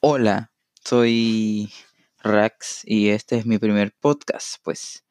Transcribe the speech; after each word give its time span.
Hola, 0.00 0.52
soy 0.84 1.72
Rax 2.22 2.82
y 2.84 3.08
este 3.08 3.36
es 3.36 3.46
mi 3.46 3.58
primer 3.58 3.92
podcast, 4.00 4.58
pues. 4.62 5.04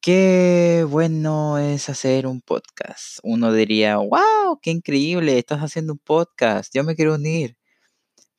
Qué 0.00 0.86
bueno 0.88 1.58
es 1.58 1.90
hacer 1.90 2.26
un 2.26 2.40
podcast. 2.40 3.18
Uno 3.22 3.52
diría, 3.52 3.98
wow, 3.98 4.58
qué 4.62 4.70
increíble, 4.70 5.38
estás 5.38 5.60
haciendo 5.60 5.92
un 5.94 5.98
podcast, 5.98 6.74
yo 6.74 6.82
me 6.82 6.94
quiero 6.96 7.16
unir. 7.16 7.58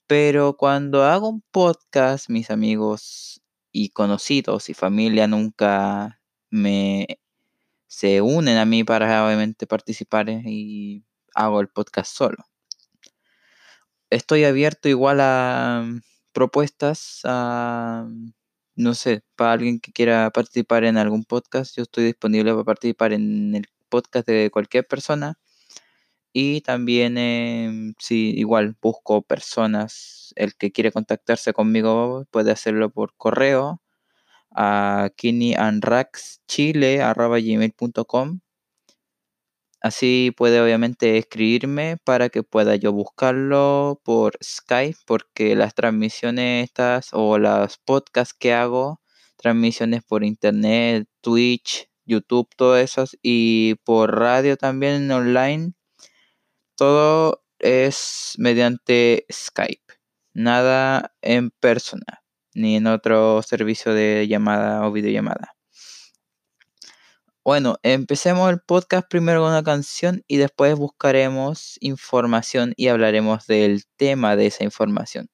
Pero 0.08 0.58
cuando 0.58 1.04
hago 1.04 1.30
un 1.30 1.44
podcast, 1.52 2.30
mis 2.30 2.50
amigos 2.52 3.41
y 3.71 3.89
conocidos 3.89 4.70
y 4.70 4.73
familia 4.73 5.27
nunca 5.27 6.21
me 6.50 7.20
se 7.88 8.21
unen 8.21 8.57
a 8.57 8.66
mí 8.66 8.84
para 8.84 9.25
obviamente 9.25 9.68
participar 9.68 10.30
y 10.30 11.05
hago 11.36 11.62
el 11.62 11.70
podcast 11.70 12.16
solo 12.16 12.46
estoy 14.09 14.44
abierto 14.45 14.90
igual 14.90 15.20
a 15.22 15.84
mm, 15.86 16.02
propuestas, 16.34 17.22
mm, 17.26 18.30
no 18.76 18.94
sé, 18.94 19.23
para 19.36 19.54
alguien 19.54 19.80
que 19.80 19.91
quiera 19.94 20.30
participar 20.31 20.84
en 20.86 20.98
algún 20.98 21.23
podcast, 21.26 21.76
yo 21.78 21.84
estoy 21.84 22.05
disponible 22.05 22.52
para 22.52 22.64
participar 22.66 23.14
en 23.14 23.55
el 23.55 23.66
podcast 23.90 24.28
de 24.28 24.50
cualquier 24.52 24.86
persona. 24.88 25.38
Y 26.34 26.62
también, 26.62 27.18
em, 27.18 27.94
si 28.00 28.31
igual 28.38 28.76
busco 28.81 29.22
personas, 29.23 30.34
el 30.36 30.56
que 30.56 30.72
quiere 30.72 30.92
contactarse 30.92 31.53
conmigo 31.53 32.26
puede 32.31 32.52
hacerlo 32.52 32.90
por 32.92 33.14
correo 33.17 33.81
a 34.52 35.09
gmail.com 35.17 35.50
Así 39.85 40.34
puede 40.35 40.59
obviamente 40.62 41.20
escribirme 41.20 41.98
para 42.03 42.30
que 42.30 42.41
pueda 42.41 42.75
yo 42.75 42.91
buscarlo 42.91 44.02
por 44.03 44.35
Skype, 44.44 44.98
porque 45.05 45.55
las 45.55 45.75
transmisiones 45.75 46.64
estas 46.64 47.09
o 47.14 47.38
las 47.38 47.77
podcasts 47.77 48.33
que 48.33 48.52
hago, 48.52 49.00
transmisiones 49.38 50.03
por 50.03 50.23
internet, 50.23 51.08
Twitch, 51.22 51.88
YouTube, 52.03 52.50
todas 52.58 52.83
esas, 52.83 53.16
y 53.22 53.75
por 53.86 54.17
radio 54.17 54.58
también 54.58 55.11
online, 55.11 55.73
todo 56.75 57.44
es 57.59 58.33
mediante 58.39 59.27
Skype, 59.31 59.94
nada 60.33 61.14
en 61.22 61.52
persona, 61.52 62.23
ni 62.55 62.77
en 62.77 62.88
otro 62.88 63.44
servicio 63.44 63.94
de 63.94 64.27
llamada 64.27 64.88
o 64.88 64.92
videollamada. 64.92 65.55
Bueno, 67.46 67.78
empecemos 67.84 68.50
el 68.50 68.60
podcast 68.60 69.08
primero 69.08 69.42
con 69.42 69.52
una 69.52 69.62
canción 69.62 70.24
y 70.28 70.38
después 70.38 70.76
buscaremos 70.76 71.78
información 71.80 72.74
y 72.76 72.88
hablaremos 72.88 73.46
del 73.46 73.84
tema 73.98 74.36
de 74.36 74.48
esa 74.48 74.64
información. 74.64 75.30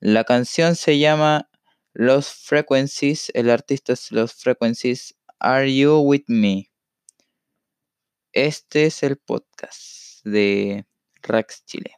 La 0.00 0.24
canción 0.24 0.76
se 0.76 0.98
llama 0.98 1.50
Los 1.92 2.32
Frequencies, 2.32 3.30
el 3.34 3.50
artista 3.50 3.92
es 3.92 4.10
Los 4.12 4.32
Frequencies, 4.32 5.14
Are 5.38 5.76
You 5.76 5.98
With 5.98 6.24
Me? 6.28 6.70
Este 8.32 8.86
es 8.86 9.02
el 9.02 9.18
podcast 9.18 10.24
de 10.24 10.86
Rax 11.20 11.66
Chile. 11.66 11.97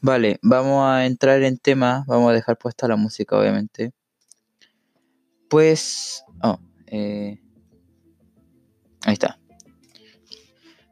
Vale, 0.00 0.38
vamos 0.42 0.84
a 0.84 1.06
entrar 1.06 1.42
en 1.42 1.58
tema, 1.58 2.04
vamos 2.06 2.30
a 2.30 2.34
dejar 2.34 2.58
puesta 2.58 2.86
la 2.88 2.96
música 2.96 3.38
obviamente. 3.38 3.92
Pues... 5.48 6.24
Oh, 6.42 6.58
eh, 6.86 7.40
ahí 9.04 9.12
está. 9.12 9.38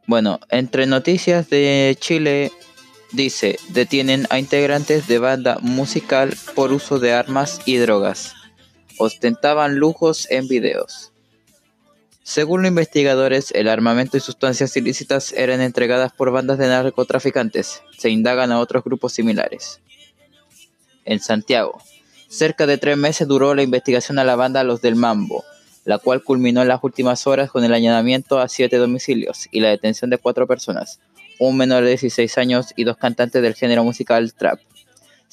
Bueno, 0.06 0.38
entre 0.50 0.86
noticias 0.86 1.48
de 1.48 1.96
Chile 1.98 2.52
dice, 3.12 3.58
detienen 3.70 4.26
a 4.28 4.38
integrantes 4.38 5.06
de 5.06 5.18
banda 5.18 5.58
musical 5.62 6.34
por 6.54 6.72
uso 6.72 6.98
de 6.98 7.14
armas 7.14 7.60
y 7.64 7.76
drogas. 7.76 8.34
Ostentaban 8.98 9.76
lujos 9.76 10.30
en 10.30 10.46
videos. 10.46 11.13
Según 12.26 12.62
los 12.62 12.70
investigadores, 12.70 13.50
el 13.50 13.68
armamento 13.68 14.16
y 14.16 14.20
sustancias 14.20 14.74
ilícitas 14.78 15.32
eran 15.34 15.60
entregadas 15.60 16.10
por 16.10 16.30
bandas 16.30 16.56
de 16.56 16.68
narcotraficantes. 16.68 17.82
Se 17.98 18.08
indagan 18.08 18.50
a 18.50 18.60
otros 18.60 18.82
grupos 18.82 19.12
similares. 19.12 19.82
En 21.04 21.20
Santiago, 21.20 21.82
cerca 22.28 22.66
de 22.66 22.78
tres 22.78 22.96
meses 22.96 23.28
duró 23.28 23.54
la 23.54 23.62
investigación 23.62 24.18
a 24.18 24.24
la 24.24 24.36
banda 24.36 24.64
Los 24.64 24.80
del 24.80 24.96
Mambo, 24.96 25.44
la 25.84 25.98
cual 25.98 26.24
culminó 26.24 26.62
en 26.62 26.68
las 26.68 26.82
últimas 26.82 27.26
horas 27.26 27.50
con 27.50 27.62
el 27.62 27.74
allanamiento 27.74 28.38
a 28.38 28.48
siete 28.48 28.78
domicilios 28.78 29.46
y 29.50 29.60
la 29.60 29.68
detención 29.68 30.08
de 30.08 30.16
cuatro 30.16 30.46
personas, 30.46 31.00
un 31.38 31.58
menor 31.58 31.84
de 31.84 31.90
16 31.90 32.38
años 32.38 32.72
y 32.74 32.84
dos 32.84 32.96
cantantes 32.96 33.42
del 33.42 33.54
género 33.54 33.84
musical 33.84 34.32
trap. 34.32 34.60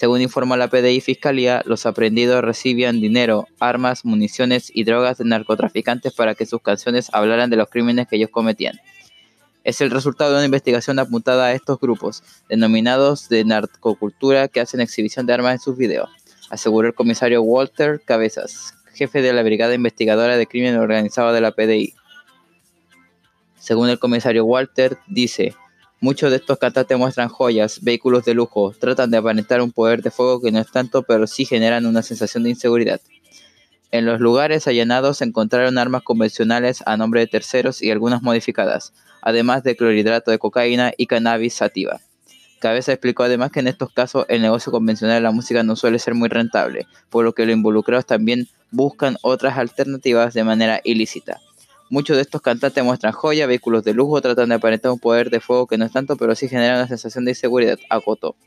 Según 0.01 0.19
informó 0.23 0.57
la 0.57 0.67
PDI 0.67 0.99
Fiscalía, 0.99 1.61
los 1.67 1.85
aprendidos 1.85 2.43
recibían 2.43 3.01
dinero, 3.01 3.47
armas, 3.59 4.03
municiones 4.03 4.71
y 4.73 4.83
drogas 4.83 5.19
de 5.19 5.25
narcotraficantes 5.25 6.11
para 6.13 6.33
que 6.33 6.47
sus 6.47 6.59
canciones 6.59 7.11
hablaran 7.13 7.51
de 7.51 7.57
los 7.57 7.69
crímenes 7.69 8.07
que 8.07 8.15
ellos 8.15 8.31
cometían. 8.31 8.79
Es 9.63 9.79
el 9.79 9.91
resultado 9.91 10.31
de 10.31 10.37
una 10.37 10.45
investigación 10.45 10.97
apuntada 10.97 11.45
a 11.45 11.53
estos 11.53 11.79
grupos, 11.79 12.23
denominados 12.49 13.29
de 13.29 13.45
narcocultura, 13.45 14.47
que 14.47 14.61
hacen 14.61 14.81
exhibición 14.81 15.27
de 15.27 15.33
armas 15.33 15.53
en 15.53 15.59
sus 15.59 15.77
videos, 15.77 16.09
aseguró 16.49 16.87
el 16.87 16.95
comisario 16.95 17.43
Walter 17.43 18.01
Cabezas, 18.03 18.73
jefe 18.95 19.21
de 19.21 19.33
la 19.33 19.43
Brigada 19.43 19.75
Investigadora 19.75 20.35
de 20.35 20.47
Crimen 20.47 20.77
Organizado 20.77 21.31
de 21.31 21.41
la 21.41 21.51
PDI. 21.51 21.93
Según 23.59 23.87
el 23.89 23.99
comisario 23.99 24.45
Walter, 24.45 24.97
dice, 25.05 25.53
muchos 26.01 26.31
de 26.31 26.37
estos 26.37 26.57
cantantes 26.57 26.97
muestran 26.97 27.29
joyas, 27.29 27.79
vehículos 27.81 28.25
de 28.25 28.33
lujo, 28.33 28.73
tratan 28.77 29.11
de 29.11 29.17
aparentar 29.17 29.61
un 29.61 29.71
poder 29.71 30.01
de 30.01 30.11
fuego 30.11 30.41
que 30.41 30.51
no 30.51 30.59
es 30.59 30.69
tanto, 30.69 31.03
pero 31.03 31.27
sí 31.27 31.45
generan 31.45 31.85
una 31.85 32.01
sensación 32.01 32.43
de 32.43 32.49
inseguridad. 32.49 32.99
En 33.91 34.05
los 34.05 34.19
lugares 34.19 34.67
allanados 34.67 35.17
se 35.17 35.25
encontraron 35.25 35.77
armas 35.77 36.01
convencionales 36.01 36.83
a 36.85 36.97
nombre 36.97 37.19
de 37.21 37.27
terceros 37.27 37.81
y 37.81 37.91
algunas 37.91 38.21
modificadas, 38.23 38.93
además 39.21 39.63
de 39.63 39.75
clorhidrato 39.75 40.31
de 40.31 40.39
cocaína 40.39 40.91
y 40.97 41.05
cannabis 41.05 41.53
sativa. 41.53 42.01
Cabeza 42.59 42.93
explicó 42.93 43.23
además 43.23 43.51
que 43.51 43.59
en 43.59 43.67
estos 43.67 43.91
casos 43.91 44.25
el 44.27 44.41
negocio 44.41 44.71
convencional 44.71 45.17
de 45.17 45.21
la 45.21 45.31
música 45.31 45.63
no 45.63 45.75
suele 45.75 45.99
ser 45.99 46.15
muy 46.15 46.29
rentable, 46.29 46.87
por 47.09 47.25
lo 47.25 47.33
que 47.33 47.45
los 47.45 47.55
involucrados 47.55 48.05
también 48.05 48.47
buscan 48.71 49.17
otras 49.21 49.57
alternativas 49.57 50.33
de 50.33 50.43
manera 50.43 50.79
ilícita. 50.83 51.41
Muchos 51.91 52.15
de 52.15 52.21
estos 52.21 52.41
cantantes 52.41 52.81
muestran 52.85 53.11
joya, 53.11 53.45
vehículos 53.47 53.83
de 53.83 53.93
lujo, 53.93 54.21
tratan 54.21 54.47
de 54.47 54.55
aparentar 54.55 54.93
un 54.93 54.99
poder 54.99 55.29
de 55.29 55.41
fuego 55.41 55.67
que 55.67 55.77
no 55.77 55.83
es 55.83 55.91
tanto, 55.91 56.15
pero 56.15 56.33
sí 56.35 56.47
genera 56.47 56.75
una 56.75 56.87
sensación 56.87 57.25
de 57.25 57.31
inseguridad, 57.31 57.77
acotó. 57.89 58.37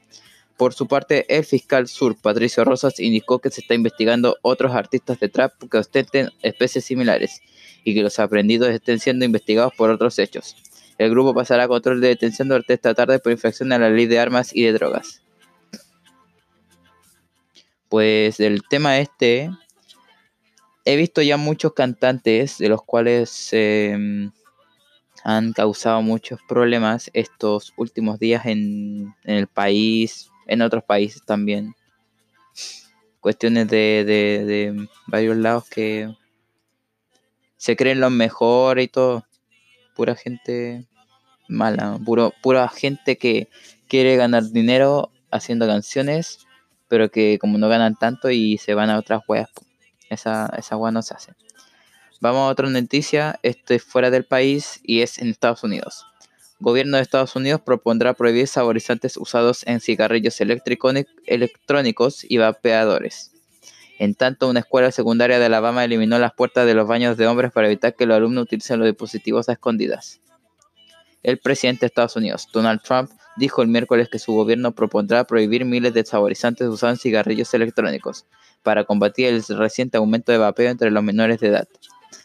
Por 0.56 0.72
su 0.72 0.86
parte, 0.86 1.26
el 1.28 1.44
fiscal 1.44 1.86
sur, 1.86 2.16
Patricio 2.16 2.64
Rosas, 2.64 2.98
indicó 3.00 3.40
que 3.40 3.50
se 3.50 3.60
está 3.60 3.74
investigando 3.74 4.38
otros 4.40 4.74
artistas 4.74 5.20
de 5.20 5.28
trap 5.28 5.52
que 5.70 5.76
ostenten 5.76 6.30
especies 6.40 6.86
similares 6.86 7.42
y 7.84 7.92
que 7.92 8.02
los 8.02 8.18
aprendidos 8.18 8.70
estén 8.70 8.98
siendo 8.98 9.26
investigados 9.26 9.74
por 9.76 9.90
otros 9.90 10.18
hechos. 10.18 10.56
El 10.96 11.10
grupo 11.10 11.34
pasará 11.34 11.64
a 11.64 11.68
control 11.68 12.00
de 12.00 12.08
detención 12.08 12.48
durante 12.48 12.72
esta 12.72 12.94
tarde 12.94 13.18
por 13.18 13.30
infracción 13.30 13.72
a 13.72 13.78
la 13.78 13.90
ley 13.90 14.06
de 14.06 14.20
armas 14.20 14.56
y 14.56 14.62
de 14.62 14.72
drogas. 14.72 15.20
Pues 17.90 18.38
del 18.38 18.62
tema 18.66 19.00
este, 19.00 19.50
he 20.84 20.96
visto 20.96 21.22
ya 21.22 21.36
muchos 21.36 21.72
cantantes 21.72 22.58
de 22.58 22.68
los 22.68 22.82
cuales 22.82 23.48
em, 23.52 24.30
han 25.24 25.52
causado 25.52 26.02
muchos 26.02 26.40
problemas 26.46 27.10
estos 27.14 27.72
últimos 27.76 28.18
días 28.18 28.44
en, 28.46 29.14
el 29.24 29.46
país, 29.46 30.30
en 30.46 30.62
otros 30.62 30.84
países 30.84 31.24
también. 31.24 31.74
Cuestiones 33.20 33.68
de, 33.68 34.86
varios 35.06 35.36
lados 35.38 35.68
que 35.70 36.14
se 37.56 37.76
creen 37.76 38.00
los 38.00 38.12
mejores 38.12 38.84
y 38.84 38.88
todo. 38.88 39.24
Pura 39.96 40.14
gente 40.14 40.86
mala, 41.48 41.98
pura 42.42 42.68
gente 42.68 43.16
que 43.16 43.48
quiere 43.88 44.16
ganar 44.16 44.50
dinero 44.50 45.10
haciendo 45.30 45.66
canciones, 45.66 46.46
pero 46.88 47.10
que 47.10 47.38
como 47.38 47.56
no 47.56 47.68
ganan 47.68 47.96
tanto 47.96 48.30
y 48.30 48.58
se 48.58 48.74
van 48.74 48.90
a 48.90 48.98
otras 48.98 49.22
weas, 49.26 49.48
esa, 50.10 50.52
esa 50.56 50.76
no 50.76 51.02
se 51.02 51.14
hace. 51.14 51.32
Vamos 52.20 52.40
a 52.40 52.52
otra 52.52 52.70
noticia, 52.70 53.38
esto 53.42 53.74
es 53.74 53.82
fuera 53.82 54.10
del 54.10 54.24
país 54.24 54.80
y 54.82 55.02
es 55.02 55.18
en 55.18 55.28
Estados 55.28 55.62
Unidos. 55.62 56.06
Gobierno 56.60 56.96
de 56.96 57.02
Estados 57.02 57.36
Unidos 57.36 57.60
propondrá 57.60 58.14
prohibir 58.14 58.46
saborizantes 58.46 59.16
usados 59.16 59.66
en 59.66 59.80
cigarrillos 59.80 60.40
electrónicos 60.40 62.24
y 62.26 62.38
vapeadores. 62.38 63.32
En 63.98 64.14
tanto, 64.14 64.48
una 64.48 64.60
escuela 64.60 64.90
secundaria 64.90 65.38
de 65.38 65.46
Alabama 65.46 65.84
eliminó 65.84 66.18
las 66.18 66.32
puertas 66.32 66.66
de 66.66 66.74
los 66.74 66.88
baños 66.88 67.16
de 67.16 67.26
hombres 67.26 67.52
para 67.52 67.66
evitar 67.66 67.94
que 67.94 68.06
los 68.06 68.16
alumnos 68.16 68.44
utilicen 68.44 68.78
los 68.78 68.88
dispositivos 68.88 69.48
a 69.48 69.52
escondidas. 69.52 70.20
El 71.22 71.38
presidente 71.38 71.80
de 71.80 71.86
Estados 71.88 72.16
Unidos, 72.16 72.48
Donald 72.52 72.80
Trump, 72.82 73.10
dijo 73.36 73.62
el 73.62 73.68
miércoles 73.68 74.08
que 74.08 74.18
su 74.18 74.32
gobierno 74.32 74.74
propondrá 74.74 75.24
prohibir 75.24 75.64
miles 75.64 75.92
de 75.92 76.04
saborizantes 76.04 76.68
usados 76.68 76.98
en 76.98 77.02
cigarrillos 77.02 77.52
electrónicos 77.54 78.26
para 78.64 78.82
combatir 78.84 79.26
el 79.26 79.44
reciente 79.56 79.98
aumento 79.98 80.32
de 80.32 80.38
vapeo 80.38 80.70
entre 80.70 80.90
los 80.90 81.04
menores 81.04 81.38
de 81.38 81.48
edad. 81.48 81.68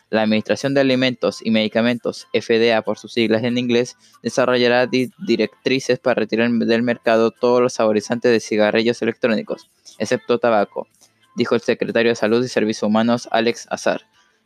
La 0.10 0.24
Administración 0.24 0.74
de 0.74 0.82
Alimentos 0.82 1.40
y 1.44 1.52
Medicamentos, 1.52 2.28
FDA 2.34 2.82
por 2.82 2.98
sus 2.98 3.14
siglas 3.14 3.44
en 3.44 3.60
inglés, 3.60 3.96
desarrollará 4.24 4.88
directrices 4.88 6.00
para 6.00 6.16
retirar 6.16 6.50
del 6.50 6.82
mercado 6.82 7.30
todos 7.30 7.62
los 7.62 7.74
saborizantes 7.74 8.32
de 8.32 8.40
cigarrillos 8.40 9.04
electrónicos, 9.04 9.70
excepto 10.00 10.40
tabaco, 10.40 10.88
dijo 11.36 11.54
el 11.54 11.62
secretario 11.62 12.10
de 12.12 12.16
Salud 12.16 12.44
y 12.44 12.48
Servicios 12.48 12.84
Humanos 12.84 13.30
Alex 13.32 13.68
Azar, 13.70 14.02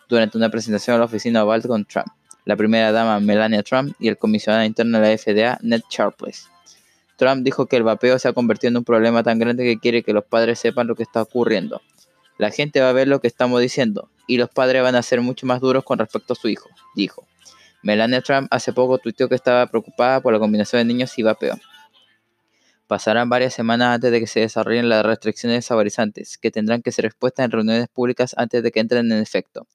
durante 0.10 0.38
una 0.38 0.50
presentación 0.50 0.98
a 0.98 1.00
la 1.00 1.06
oficina 1.06 1.46
Oval 1.46 1.62
con 1.62 1.86
Trump, 1.86 2.08
la 2.44 2.58
primera 2.58 2.92
dama 2.92 3.22
Melania 3.22 3.64
Trump 3.64 3.96
y 4.00 4.10
el 4.10 4.18
comisionado 4.18 4.66
interno 4.66 5.00
de 5.00 5.10
la 5.10 5.18
FDA 5.18 5.60
Ned 5.62 5.82
Sharpless. 5.90 6.50
Trump 7.24 7.46
dijo 7.46 7.68
que 7.68 7.78
el 7.78 7.84
vapeo 7.84 8.20
se 8.20 8.28
ha 8.28 8.34
convertido 8.34 8.72
en 8.72 8.78
un 8.78 8.84
problema 8.84 9.24
tan 9.24 9.40
grande 9.40 9.64
que 9.64 9.80
quiere 9.80 10.04
que 10.04 10.12
los 10.12 10.26
padres 10.26 10.60
sepan 10.60 10.88
lo 10.88 10.96
que 10.96 11.04
está 11.04 11.22
ocurriendo. 11.22 11.82
La 12.38 12.52
gente 12.52 12.82
va 12.82 12.90
a 12.90 12.92
ver 12.92 13.08
lo 13.08 13.22
que 13.22 13.28
estamos 13.28 13.62
diciendo 13.62 14.10
y 14.28 14.36
los 14.36 14.50
padres 14.50 14.84
van 14.84 14.96
a 14.96 15.02
ser 15.02 15.22
mucho 15.22 15.46
más 15.46 15.62
duros 15.62 15.86
con 15.86 16.00
respecto 16.00 16.34
a 16.34 16.36
su 16.36 16.50
hijo, 16.50 16.70
dijo. 16.96 17.26
Melania 17.82 18.20
Trump 18.20 18.50
hace 18.52 18.74
poco 18.74 18.98
tuiteó 18.98 19.30
que 19.30 19.36
estaba 19.36 19.68
preocupada 19.68 20.20
por 20.20 20.34
la 20.34 20.40
combinación 20.40 20.82
de 20.82 20.94
niños 20.94 21.18
y 21.18 21.24
vapeo. 21.24 21.58
Pasarán 22.88 23.30
varias 23.30 23.54
semanas 23.54 23.96
antes 23.96 24.12
de 24.12 24.20
que 24.20 24.28
se 24.28 24.42
desarrollen 24.42 24.90
las 24.90 25.06
restricciones 25.06 25.66
saborizantes, 25.66 26.38
que 26.38 26.52
tendrán 26.52 26.82
que 26.82 26.92
ser 26.92 27.06
expuestas 27.06 27.46
en 27.46 27.52
reuniones 27.52 27.88
públicas 27.88 28.36
antes 28.38 28.62
de 28.62 28.70
que 28.70 28.82
entren 28.82 29.10
en 29.14 29.22
efecto. 29.22 29.66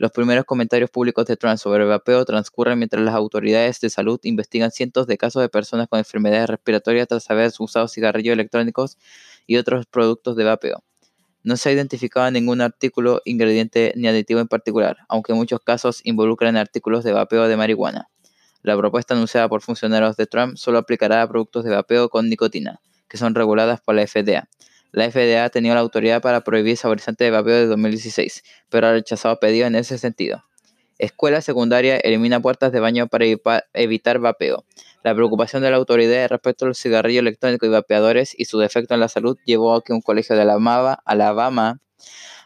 Los 0.00 0.12
primeros 0.12 0.46
comentarios 0.46 0.88
públicos 0.88 1.26
de 1.26 1.36
Trump 1.36 1.58
sobre 1.58 1.82
el 1.82 1.90
vapeo 1.90 2.24
transcurren 2.24 2.78
mientras 2.78 3.04
las 3.04 3.14
autoridades 3.14 3.80
de 3.80 3.90
salud 3.90 4.18
investigan 4.22 4.70
cientos 4.70 5.06
de 5.06 5.18
casos 5.18 5.42
de 5.42 5.50
personas 5.50 5.88
con 5.88 5.98
enfermedades 5.98 6.48
respiratorias 6.48 7.06
tras 7.06 7.30
haber 7.30 7.52
usado 7.58 7.86
cigarrillos 7.86 8.32
electrónicos 8.32 8.96
y 9.46 9.58
otros 9.58 9.84
productos 9.84 10.36
de 10.36 10.44
vapeo. 10.44 10.82
No 11.42 11.58
se 11.58 11.68
ha 11.68 11.72
identificado 11.72 12.30
ningún 12.30 12.62
artículo, 12.62 13.20
ingrediente 13.26 13.92
ni 13.94 14.08
aditivo 14.08 14.40
en 14.40 14.48
particular, 14.48 14.96
aunque 15.06 15.34
muchos 15.34 15.60
casos 15.60 16.00
involucran 16.02 16.56
artículos 16.56 17.04
de 17.04 17.12
vapeo 17.12 17.46
de 17.46 17.58
marihuana. 17.58 18.08
La 18.62 18.78
propuesta 18.78 19.12
anunciada 19.12 19.50
por 19.50 19.60
funcionarios 19.60 20.16
de 20.16 20.26
Trump 20.26 20.56
solo 20.56 20.78
aplicará 20.78 21.20
a 21.20 21.28
productos 21.28 21.62
de 21.62 21.72
vapeo 21.72 22.08
con 22.08 22.30
nicotina, 22.30 22.80
que 23.06 23.18
son 23.18 23.34
reguladas 23.34 23.82
por 23.82 23.96
la 23.96 24.06
FDA. 24.06 24.48
La 24.92 25.10
FDA 25.10 25.44
ha 25.44 25.50
tenido 25.50 25.74
la 25.74 25.80
autoridad 25.80 26.20
para 26.20 26.40
prohibir 26.40 26.76
saborizantes 26.76 27.24
de 27.24 27.30
vapeo 27.30 27.54
desde 27.54 27.68
2016, 27.68 28.42
pero 28.68 28.88
ha 28.88 28.92
rechazado 28.92 29.38
pedidos 29.38 29.68
en 29.68 29.76
ese 29.76 29.98
sentido. 29.98 30.44
Escuela 30.98 31.40
secundaria 31.40 31.96
elimina 31.96 32.40
puertas 32.40 32.72
de 32.72 32.80
baño 32.80 33.06
para 33.06 33.24
evitar 33.72 34.18
vapeo. 34.18 34.64
La 35.02 35.14
preocupación 35.14 35.62
de 35.62 35.70
la 35.70 35.76
autoridad 35.76 36.28
respecto 36.28 36.64
a 36.64 36.68
los 36.68 36.78
cigarrillos 36.78 37.20
electrónicos 37.20 37.66
y 37.66 37.72
vapeadores 37.72 38.34
y 38.36 38.44
su 38.44 38.58
defecto 38.58 38.92
en 38.92 39.00
la 39.00 39.08
salud 39.08 39.38
llevó 39.46 39.74
a 39.74 39.82
que 39.82 39.94
un 39.94 40.02
colegio 40.02 40.36
de 40.36 40.42
Alabama, 40.42 40.98
Alabama 41.06 41.80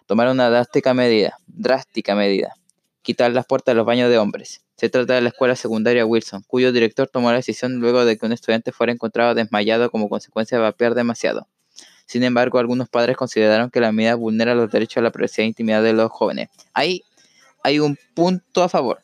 tomara 0.07 0.31
una 0.31 0.51
drástica 0.51 0.95
medida, 0.95 1.39
drástica 1.49 2.15
medida, 2.15 2.55
quitar 3.03 3.33
las 3.33 3.47
puertas 3.47 3.73
de 3.73 3.77
los 3.77 3.87
baños 3.87 4.09
de 4.11 4.19
hombres. 4.19 4.65
Se 4.77 4.89
trata 4.89 5.15
de 5.15 5.23
la 5.23 5.31
escuela 5.31 5.57
secundaria 5.57 6.07
Wilson, 6.07 6.45
cuyo 6.47 6.73
director 6.73 7.09
tomó 7.09 7.31
la 7.31 7.39
decisión 7.39 7.81
luego 7.81 8.05
de 8.05 8.19
que 8.19 8.27
un 8.27 8.33
estudiante 8.33 8.71
fuera 8.71 8.93
encontrado 8.93 9.35
desmayado 9.35 9.91
como 9.91 10.09
consecuencia 10.09 10.59
de 10.59 10.63
vapear 10.63 10.95
demasiado. 10.95 11.49
Sin 12.07 12.23
embargo, 12.23 12.59
algunos 12.59 12.89
padres 12.89 13.17
consideraron 13.17 13.71
que 13.71 13.81
la 13.81 13.93
medida 13.93 14.15
vulnera 14.15 14.55
los 14.55 14.71
derechos 14.71 14.99
a 14.99 15.03
la 15.03 15.11
privacidad 15.11 15.45
e 15.45 15.49
intimidad 15.49 15.83
de 15.83 15.93
los 15.93 16.11
jóvenes. 16.11 16.49
Ahí 16.73 17.03
hay 17.63 17.81
un 17.81 17.99
punto 18.15 18.63
a 18.63 18.69
favor 18.69 19.01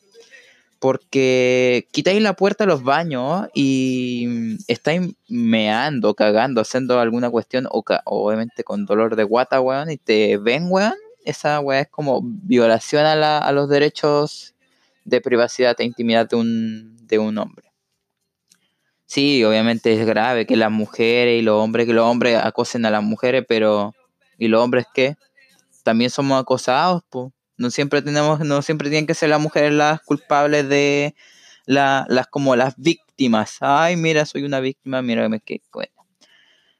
porque 0.81 1.87
quitáis 1.91 2.23
la 2.23 2.33
puerta 2.33 2.63
a 2.63 2.67
los 2.67 2.81
baños 2.81 3.47
y 3.53 4.57
estáis 4.67 5.13
meando, 5.29 6.15
cagando, 6.15 6.59
haciendo 6.59 6.99
alguna 6.99 7.29
cuestión, 7.29 7.67
o 7.69 7.83
obviamente 8.05 8.63
con 8.63 8.87
dolor 8.87 9.15
de 9.15 9.23
guata, 9.23 9.61
weón, 9.61 9.91
y 9.91 9.97
te 9.97 10.37
ven, 10.37 10.65
weón, 10.71 10.95
esa 11.23 11.59
weón 11.59 11.83
es 11.83 11.87
como 11.89 12.21
violación 12.23 13.05
a, 13.05 13.37
a, 13.37 13.51
los 13.51 13.69
derechos 13.69 14.55
de 15.05 15.21
privacidad 15.21 15.79
e 15.79 15.83
intimidad 15.83 16.27
de 16.27 16.37
un, 16.37 16.97
de 17.05 17.19
un 17.19 17.37
hombre. 17.37 17.70
Sí, 19.11 19.43
obviamente 19.43 19.91
es 19.91 20.05
grave 20.07 20.45
que 20.45 20.55
las 20.55 20.71
mujeres 20.71 21.37
y 21.37 21.43
los 21.43 21.61
hombres, 21.61 21.85
que 21.85 21.91
los 21.91 22.05
hombres 22.05 22.39
acosen 22.41 22.85
a 22.85 22.89
las 22.89 23.03
mujeres, 23.03 23.43
pero 23.45 23.93
¿y 24.37 24.47
los 24.47 24.63
hombres 24.63 24.85
qué? 24.93 25.17
También 25.83 26.09
somos 26.09 26.39
acosados, 26.41 27.03
pues 27.09 27.29
no 27.57 27.69
siempre 27.71 28.01
tenemos, 28.01 28.39
no 28.39 28.61
siempre 28.61 28.89
tienen 28.89 29.07
que 29.07 29.13
ser 29.13 29.27
las 29.27 29.41
mujeres 29.41 29.73
las 29.73 29.99
culpables 29.99 30.69
de 30.69 31.13
las 31.65 32.07
como 32.29 32.55
las 32.55 32.77
víctimas. 32.77 33.57
Ay, 33.59 33.97
mira, 33.97 34.25
soy 34.25 34.45
una 34.45 34.61
víctima, 34.61 35.01
mira 35.01 35.27
que 35.39 35.61
bueno. 35.73 35.91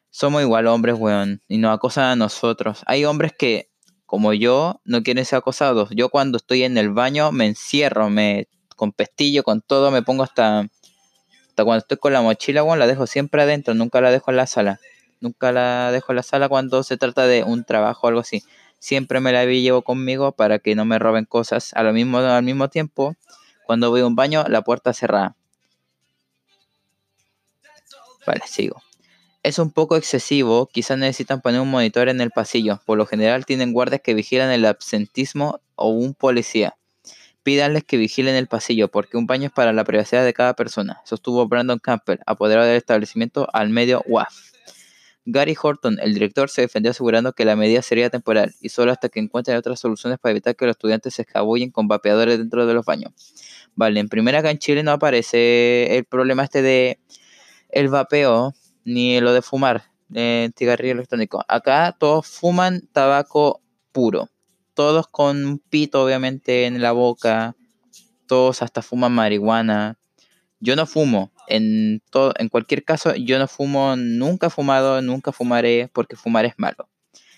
Somos 0.09 0.41
igual 0.41 0.67
hombres, 0.67 0.95
weón, 0.97 1.41
y 1.49 1.57
nos 1.57 1.75
acosan 1.75 2.05
a 2.05 2.15
nosotros. 2.15 2.81
Hay 2.85 3.03
hombres 3.03 3.33
que, 3.37 3.69
como 4.05 4.31
yo, 4.31 4.79
no 4.85 5.03
quieren 5.03 5.25
ser 5.25 5.39
acosados. 5.39 5.89
Yo 5.93 6.07
cuando 6.07 6.37
estoy 6.37 6.63
en 6.63 6.77
el 6.77 6.91
baño 6.91 7.33
me 7.33 7.47
encierro, 7.47 8.09
me 8.09 8.47
con 8.77 8.93
pestillo, 8.93 9.43
con 9.43 9.59
todo, 9.59 9.91
me 9.91 10.01
pongo 10.01 10.23
hasta 10.23 10.69
cuando 11.63 11.79
estoy 11.79 11.97
con 11.97 12.13
la 12.13 12.21
mochila, 12.21 12.63
weón, 12.63 12.79
la 12.79 12.87
dejo 12.87 13.07
siempre 13.07 13.41
adentro, 13.41 13.73
nunca 13.73 14.01
la 14.01 14.11
dejo 14.11 14.31
en 14.31 14.37
la 14.37 14.47
sala. 14.47 14.79
Nunca 15.19 15.51
la 15.51 15.91
dejo 15.91 16.11
en 16.11 16.15
la 16.17 16.23
sala 16.23 16.49
cuando 16.49 16.83
se 16.83 16.97
trata 16.97 17.27
de 17.27 17.43
un 17.43 17.63
trabajo 17.63 18.07
o 18.07 18.09
algo 18.09 18.21
así 18.21 18.43
siempre 18.81 19.19
me 19.19 19.31
la 19.31 19.45
llevo 19.45 19.83
conmigo 19.83 20.33
para 20.33 20.59
que 20.59 20.75
no 20.75 20.83
me 20.83 20.99
roben 20.99 21.25
cosas. 21.25 21.71
A 21.75 21.83
lo 21.83 21.93
mismo, 21.93 22.17
al 22.17 22.43
mismo 22.43 22.67
tiempo, 22.69 23.15
cuando 23.65 23.89
voy 23.89 24.01
a 24.01 24.07
un 24.07 24.15
baño, 24.15 24.43
la 24.49 24.63
puerta 24.63 24.91
cerrada. 24.91 25.37
Vale, 28.27 28.41
sigo. 28.45 28.81
Es 29.43 29.59
un 29.59 29.71
poco 29.71 29.95
excesivo, 29.95 30.67
quizás 30.67 30.97
necesitan 30.97 31.41
poner 31.41 31.61
un 31.61 31.69
monitor 31.69 32.09
en 32.09 32.21
el 32.21 32.31
pasillo. 32.31 32.81
Por 32.85 32.97
lo 32.97 33.05
general 33.05 33.45
tienen 33.45 33.71
guardias 33.71 34.01
que 34.01 34.13
vigilan 34.13 34.51
el 34.51 34.65
absentismo 34.65 35.61
o 35.75 35.89
un 35.89 36.13
policía. 36.13 36.75
Pídanles 37.43 37.83
que 37.83 37.97
vigilen 37.97 38.35
el 38.35 38.47
pasillo 38.47 38.89
porque 38.89 39.17
un 39.17 39.25
baño 39.25 39.47
es 39.47 39.51
para 39.51 39.73
la 39.73 39.83
privacidad 39.83 40.23
de 40.23 40.33
cada 40.33 40.55
persona, 40.55 41.01
sostuvo 41.05 41.47
Brandon 41.47 41.79
Campbell, 41.79 42.19
apoderado 42.25 42.67
del 42.67 42.77
establecimiento 42.77 43.47
al 43.51 43.69
medio 43.69 44.03
WAF. 44.07 44.51
Gary 45.25 45.55
Horton, 45.61 45.99
el 46.01 46.13
director, 46.13 46.49
se 46.49 46.61
defendió 46.61 46.91
asegurando 46.91 47.33
que 47.33 47.45
la 47.45 47.55
medida 47.55 47.81
sería 47.81 48.09
temporal 48.09 48.55
y 48.59 48.69
solo 48.69 48.91
hasta 48.91 49.09
que 49.09 49.19
encuentren 49.19 49.57
otras 49.57 49.79
soluciones 49.79 50.17
para 50.19 50.31
evitar 50.31 50.55
que 50.55 50.65
los 50.65 50.73
estudiantes 50.73 51.13
se 51.13 51.21
escabullen 51.21 51.69
con 51.69 51.87
vapeadores 51.87 52.39
dentro 52.39 52.65
de 52.65 52.73
los 52.73 52.85
baños. 52.85 53.13
Vale, 53.75 53.99
en 53.99 54.09
primera 54.09 54.39
acá 54.39 54.49
en 54.49 54.57
Chile 54.57 54.83
no 54.83 54.91
aparece 54.91 55.95
el 55.95 56.05
problema 56.05 56.43
este 56.43 56.61
de 56.61 56.99
el 57.69 57.87
vapeo 57.89 58.53
ni 58.83 59.19
lo 59.21 59.33
de 59.33 59.41
fumar 59.41 59.83
eh, 60.13 60.49
cigarrillo 60.57 60.93
electrónico. 60.93 61.43
Acá 61.47 61.95
todos 61.97 62.27
fuman 62.27 62.87
tabaco 62.91 63.61
puro. 63.91 64.29
Todos 64.73 65.07
con 65.07 65.45
un 65.45 65.59
pito 65.59 66.03
obviamente 66.03 66.65
en 66.65 66.81
la 66.81 66.91
boca. 66.91 67.55
Todos 68.27 68.61
hasta 68.61 68.81
fuman 68.81 69.11
marihuana. 69.11 69.97
Yo 70.59 70.75
no 70.75 70.85
fumo. 70.85 71.31
En, 71.47 72.01
todo, 72.09 72.33
en 72.37 72.49
cualquier 72.49 72.85
caso, 72.85 73.13
yo 73.15 73.39
no 73.39 73.47
fumo, 73.47 73.95
nunca 73.97 74.47
he 74.47 74.49
fumado, 74.49 75.01
nunca 75.01 75.31
fumaré 75.31 75.89
porque 75.91 76.15
fumar 76.15 76.45
es 76.45 76.53
malo. 76.57 76.87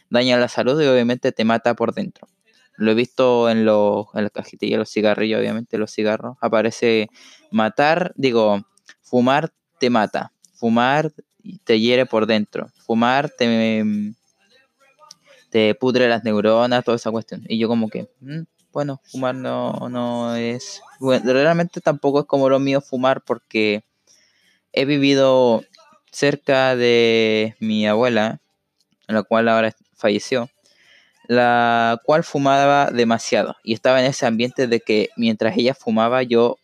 Daña 0.10 0.38
la 0.38 0.48
salud 0.48 0.80
y 0.82 0.86
obviamente 0.86 1.32
te 1.32 1.44
mata 1.46 1.74
por 1.74 1.94
dentro. 1.94 2.28
Lo 2.76 2.92
he 2.92 2.96
visto 2.96 3.50
en, 3.50 3.66
los, 3.66 4.08
en 4.14 4.24
la 4.24 4.30
cajetilla 4.30 4.76
de 4.76 4.80
los 4.80 4.92
cigarrillos, 4.92 5.40
obviamente 5.40 5.78
los 5.78 5.92
cigarros. 5.92 6.38
Aparece 6.42 7.10
matar, 7.50 8.14
digo, 8.16 8.62
fumar 9.02 9.54
te 9.80 9.90
mata. 9.90 10.32
Fumar 10.54 11.12
te 11.64 11.80
hiere 11.80 12.06
por 12.06 12.26
dentro. 12.26 12.70
Fumar 12.86 13.30
te, 13.30 13.84
te 15.54 15.76
pudre 15.76 16.10
las 16.10 16.24
neuronas, 16.24 16.84
toda 16.84 16.98
esa 16.98 17.12
cuestión. 17.12 17.44
Y 17.48 17.60
yo 17.60 17.68
como 17.68 17.88
que, 17.88 18.10
mm, 18.22 18.42
bueno, 18.72 19.00
fumar 19.04 19.36
no, 19.36 19.88
no 19.88 20.36
es... 20.36 20.82
Bueno, 21.00 21.32
realmente 21.32 21.80
tampoco 21.80 22.22
es 22.22 22.26
como 22.26 22.50
lo 22.50 22.58
mío 22.58 22.82
fumar 22.82 23.22
porque 23.22 23.84
he 24.72 24.86
vivido 24.86 25.64
cerca 26.12 26.76
de 26.76 27.56
mi 27.60 27.86
abuela, 27.86 28.42
la 29.08 29.22
cual 29.22 29.48
ahora 29.48 29.76
falleció, 29.96 30.50
la 31.28 32.02
cual 32.04 32.24
fumaba 32.24 32.90
demasiado 32.90 33.56
y 33.64 33.76
estaba 33.76 34.00
en 34.00 34.08
ese 34.08 34.26
ambiente 34.26 34.66
de 34.66 34.80
que 34.80 35.10
mientras 35.18 35.56
ella 35.56 35.76
fumaba 35.76 36.24
yo 36.24 36.58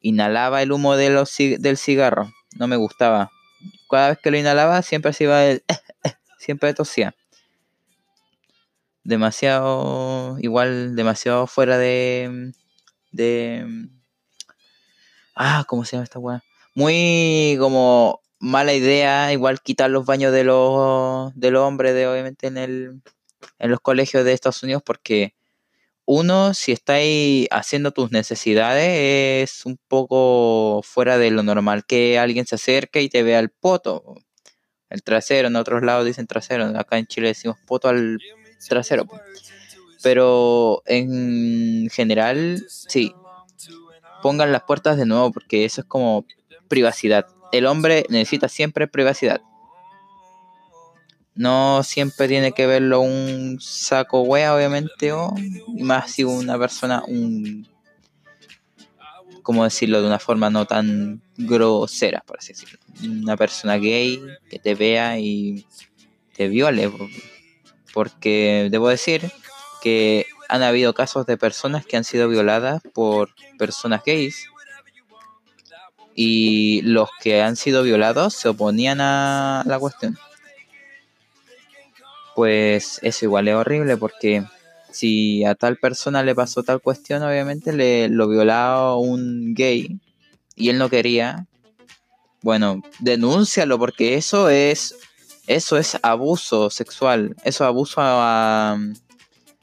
inhalaba 0.00 0.62
el 0.62 0.72
humo 0.72 0.96
del 0.96 1.76
cigarro, 1.76 2.32
no 2.56 2.66
me 2.66 2.76
gustaba, 2.76 3.30
cada 3.90 4.08
vez 4.08 4.18
que 4.22 4.30
lo 4.30 4.38
inhalaba 4.38 4.80
siempre 4.80 5.12
se 5.12 5.24
iba 5.24 5.44
el... 5.44 5.62
siempre 6.38 6.72
tosía. 6.72 7.14
Demasiado, 9.04 10.36
igual, 10.40 10.94
demasiado 10.96 11.46
fuera 11.46 11.78
de... 11.78 12.52
de 13.12 13.88
ah, 15.34 15.64
¿cómo 15.66 15.84
se 15.84 15.92
llama 15.92 16.04
esta 16.04 16.18
weá? 16.18 16.42
Muy 16.74 17.56
como 17.58 18.20
mala 18.38 18.74
idea, 18.74 19.32
igual 19.32 19.60
quitar 19.60 19.90
los 19.90 20.06
baños 20.06 20.32
de 20.32 20.44
los, 20.44 21.34
de 21.34 21.50
los 21.50 21.62
hombres, 21.62 21.94
de, 21.94 22.06
obviamente, 22.06 22.46
en, 22.46 22.56
el, 22.58 23.02
en 23.58 23.70
los 23.70 23.80
colegios 23.80 24.24
de 24.24 24.32
Estados 24.32 24.62
Unidos, 24.62 24.82
porque 24.84 25.34
uno, 26.06 26.54
si 26.54 26.72
estáis 26.72 27.46
haciendo 27.52 27.92
tus 27.92 28.10
necesidades, 28.10 29.50
es 29.50 29.66
un 29.66 29.78
poco 29.88 30.82
fuera 30.82 31.18
de 31.18 31.30
lo 31.30 31.42
normal 31.42 31.84
que 31.86 32.18
alguien 32.18 32.46
se 32.46 32.56
acerque 32.56 33.02
y 33.02 33.08
te 33.08 33.22
vea 33.22 33.38
el 33.38 33.50
poto, 33.50 34.16
el 34.88 35.02
trasero. 35.04 35.48
En 35.48 35.56
otros 35.56 35.82
lados 35.82 36.04
dicen 36.06 36.26
trasero, 36.26 36.66
acá 36.78 36.98
en 36.98 37.06
Chile 37.06 37.28
decimos 37.28 37.58
poto 37.66 37.88
al 37.88 38.18
trasero. 38.68 39.06
Pero 40.02 40.82
en 40.86 41.88
general, 41.90 42.64
sí, 42.68 43.14
pongan 44.22 44.52
las 44.52 44.62
puertas 44.62 44.96
de 44.96 45.06
nuevo 45.06 45.30
porque 45.32 45.64
eso 45.64 45.82
es 45.82 45.86
como 45.86 46.24
privacidad. 46.68 47.26
El 47.52 47.66
hombre 47.66 48.06
necesita 48.08 48.48
siempre 48.48 48.88
privacidad. 48.88 49.42
No 51.34 51.82
siempre 51.82 52.28
tiene 52.28 52.52
que 52.52 52.66
verlo 52.66 53.00
un 53.00 53.58
saco 53.60 54.22
wea, 54.22 54.54
obviamente, 54.54 55.12
o 55.12 55.34
más 55.78 56.12
si 56.12 56.24
una 56.24 56.58
persona, 56.58 57.02
un 57.06 57.66
¿cómo 59.42 59.64
decirlo 59.64 60.00
de 60.00 60.06
una 60.06 60.18
forma 60.18 60.50
no 60.50 60.66
tan 60.66 61.22
grosera, 61.36 62.22
por 62.26 62.38
así 62.38 62.52
decirlo? 62.52 62.78
Una 63.02 63.36
persona 63.36 63.78
gay 63.78 64.20
que 64.48 64.58
te 64.58 64.74
vea 64.74 65.18
y 65.18 65.66
te 66.34 66.48
viole. 66.48 66.90
Porque 67.92 68.68
debo 68.70 68.88
decir 68.88 69.30
que 69.82 70.26
han 70.48 70.62
habido 70.62 70.94
casos 70.94 71.26
de 71.26 71.36
personas 71.36 71.86
que 71.86 71.96
han 71.96 72.04
sido 72.04 72.28
violadas 72.28 72.82
por 72.92 73.30
personas 73.58 74.02
gays 74.04 74.46
y 76.14 76.82
los 76.82 77.08
que 77.20 77.40
han 77.40 77.56
sido 77.56 77.82
violados 77.82 78.34
se 78.34 78.48
oponían 78.48 79.00
a 79.00 79.62
la 79.66 79.78
cuestión. 79.78 80.18
Pues 82.34 82.98
eso 83.02 83.24
igual 83.24 83.48
es 83.48 83.54
horrible 83.54 83.96
porque 83.96 84.44
si 84.90 85.44
a 85.44 85.54
tal 85.54 85.76
persona 85.76 86.22
le 86.22 86.34
pasó 86.34 86.62
tal 86.62 86.80
cuestión, 86.80 87.22
obviamente 87.22 87.72
le 87.72 88.08
lo 88.08 88.28
violaba 88.28 88.96
un 88.96 89.54
gay 89.54 90.00
y 90.56 90.68
él 90.68 90.78
no 90.78 90.90
quería, 90.90 91.46
bueno, 92.42 92.82
denúncialo 92.98 93.78
porque 93.78 94.14
eso 94.14 94.48
es 94.48 94.96
eso 95.56 95.78
es 95.78 95.98
abuso 96.02 96.70
sexual, 96.70 97.34
eso 97.42 97.64
es 97.64 97.68
abuso 97.68 98.00
a, 98.00 98.78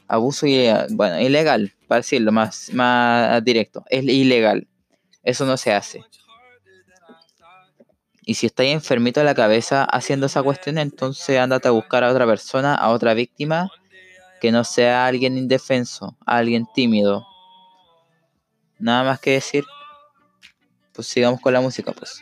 abuso 0.09 0.45
y, 0.45 0.67
bueno, 0.89 1.17
ilegal, 1.21 1.73
para 1.87 1.99
decirlo 1.99 2.33
más 2.33 2.73
más 2.73 3.41
directo, 3.43 3.85
es 3.89 4.03
ilegal. 4.03 4.67
Eso 5.23 5.45
no 5.45 5.55
se 5.55 5.71
hace. 5.71 6.03
Y 8.23 8.33
si 8.33 8.47
estáis 8.47 8.73
enfermito 8.73 9.21
de 9.21 9.25
la 9.25 9.33
cabeza 9.33 9.85
haciendo 9.85 10.25
esa 10.25 10.43
cuestión, 10.43 10.77
entonces 10.77 11.39
ándate 11.39 11.69
a 11.69 11.71
buscar 11.71 12.03
a 12.03 12.11
otra 12.11 12.25
persona, 12.25 12.75
a 12.75 12.89
otra 12.89 13.13
víctima, 13.13 13.71
que 14.41 14.51
no 14.51 14.65
sea 14.65 15.05
alguien 15.05 15.37
indefenso, 15.37 16.17
alguien 16.25 16.67
tímido. 16.75 17.25
Nada 18.77 19.05
más 19.05 19.21
que 19.21 19.31
decir. 19.31 19.63
Pues 20.91 21.07
sigamos 21.07 21.39
con 21.39 21.53
la 21.53 21.61
música, 21.61 21.93
pues. 21.93 22.21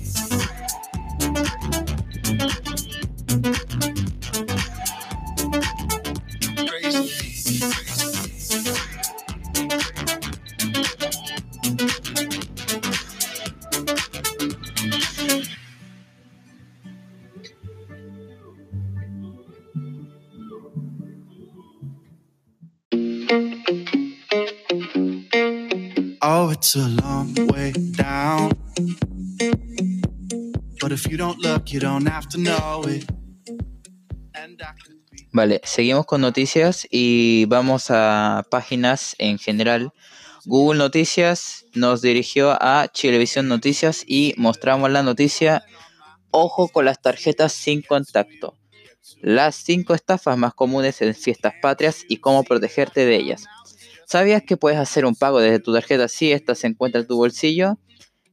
Oh, 26.23 26.51
it's 26.51 26.75
a 26.75 26.87
long 26.87 27.33
way. 27.47 27.90
Vale, 35.31 35.61
seguimos 35.63 36.05
con 36.05 36.21
noticias 36.21 36.87
y 36.89 37.45
vamos 37.45 37.87
a 37.89 38.45
páginas 38.49 39.15
en 39.17 39.37
general. 39.37 39.93
Google 40.45 40.79
Noticias 40.79 41.65
nos 41.73 42.01
dirigió 42.01 42.57
a 42.61 42.89
Chilevisión 42.91 43.47
Noticias 43.47 44.03
y 44.07 44.33
mostramos 44.37 44.89
la 44.89 45.03
noticia 45.03 45.63
Ojo 46.31 46.69
con 46.69 46.85
las 46.85 47.01
tarjetas 47.01 47.51
sin 47.53 47.81
contacto. 47.81 48.57
Las 49.21 49.55
cinco 49.55 49.93
estafas 49.93 50.37
más 50.37 50.53
comunes 50.53 51.01
en 51.01 51.13
fiestas 51.13 51.53
patrias 51.61 52.03
y 52.07 52.17
cómo 52.17 52.43
protegerte 52.43 53.05
de 53.05 53.15
ellas. 53.15 53.45
¿Sabías 54.05 54.43
que 54.43 54.57
puedes 54.57 54.79
hacer 54.79 55.05
un 55.05 55.15
pago 55.15 55.39
desde 55.39 55.59
tu 55.59 55.73
tarjeta 55.73 56.07
si 56.07 56.31
esta 56.31 56.55
se 56.55 56.67
encuentra 56.67 57.01
en 57.01 57.07
tu 57.07 57.17
bolsillo? 57.17 57.77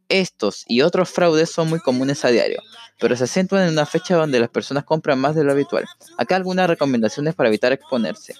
Estos 0.08 0.64
y 0.66 0.80
otros 0.80 1.10
fraudes 1.10 1.50
son 1.50 1.68
muy 1.68 1.80
comunes 1.80 2.24
a 2.24 2.28
diario, 2.28 2.62
pero 2.98 3.14
se 3.16 3.24
acentúan 3.24 3.64
en 3.64 3.72
una 3.72 3.84
fecha 3.84 4.16
donde 4.16 4.40
las 4.40 4.48
personas 4.48 4.84
compran 4.84 5.18
más 5.18 5.34
de 5.34 5.44
lo 5.44 5.52
habitual. 5.52 5.84
Acá 6.16 6.36
algunas 6.36 6.68
recomendaciones 6.68 7.34
para 7.34 7.48
evitar 7.48 7.72
exponerse. 7.72 8.34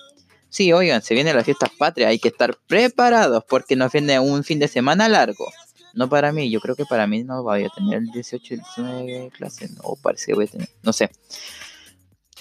Sí, 0.49 0.73
oigan, 0.73 1.03
se 1.03 1.13
viene 1.13 1.35
la 1.35 1.45
fiesta 1.45 1.71
patria, 1.79 2.09
hay 2.09 2.19
que 2.19 2.29
estar 2.29 2.57
preparados 2.67 3.45
porque 3.47 3.77
nos 3.77 3.93
viene 3.93 4.19
un 4.19 4.45
fin 4.45 4.59
de 4.59 4.69
semana 4.69 5.09
largo. 5.09 5.53
No 5.93 6.09
para 6.09 6.33
mí, 6.33 6.51
yo 6.51 6.61
creo 6.61 6.75
que 6.75 6.87
para 6.87 7.07
mí 7.07 7.23
no 7.23 7.43
voy 7.43 7.65
a 7.65 7.69
tener 7.69 7.99
el 7.99 8.11
18 8.11 8.55
y 8.55 8.57
19 8.57 9.31
clases, 9.37 9.73
no 9.73 9.95
parece 10.01 10.27
que 10.27 10.35
voy 10.35 10.45
a 10.47 10.49
tener, 10.49 10.69
no 10.83 10.93
sé. 10.93 11.11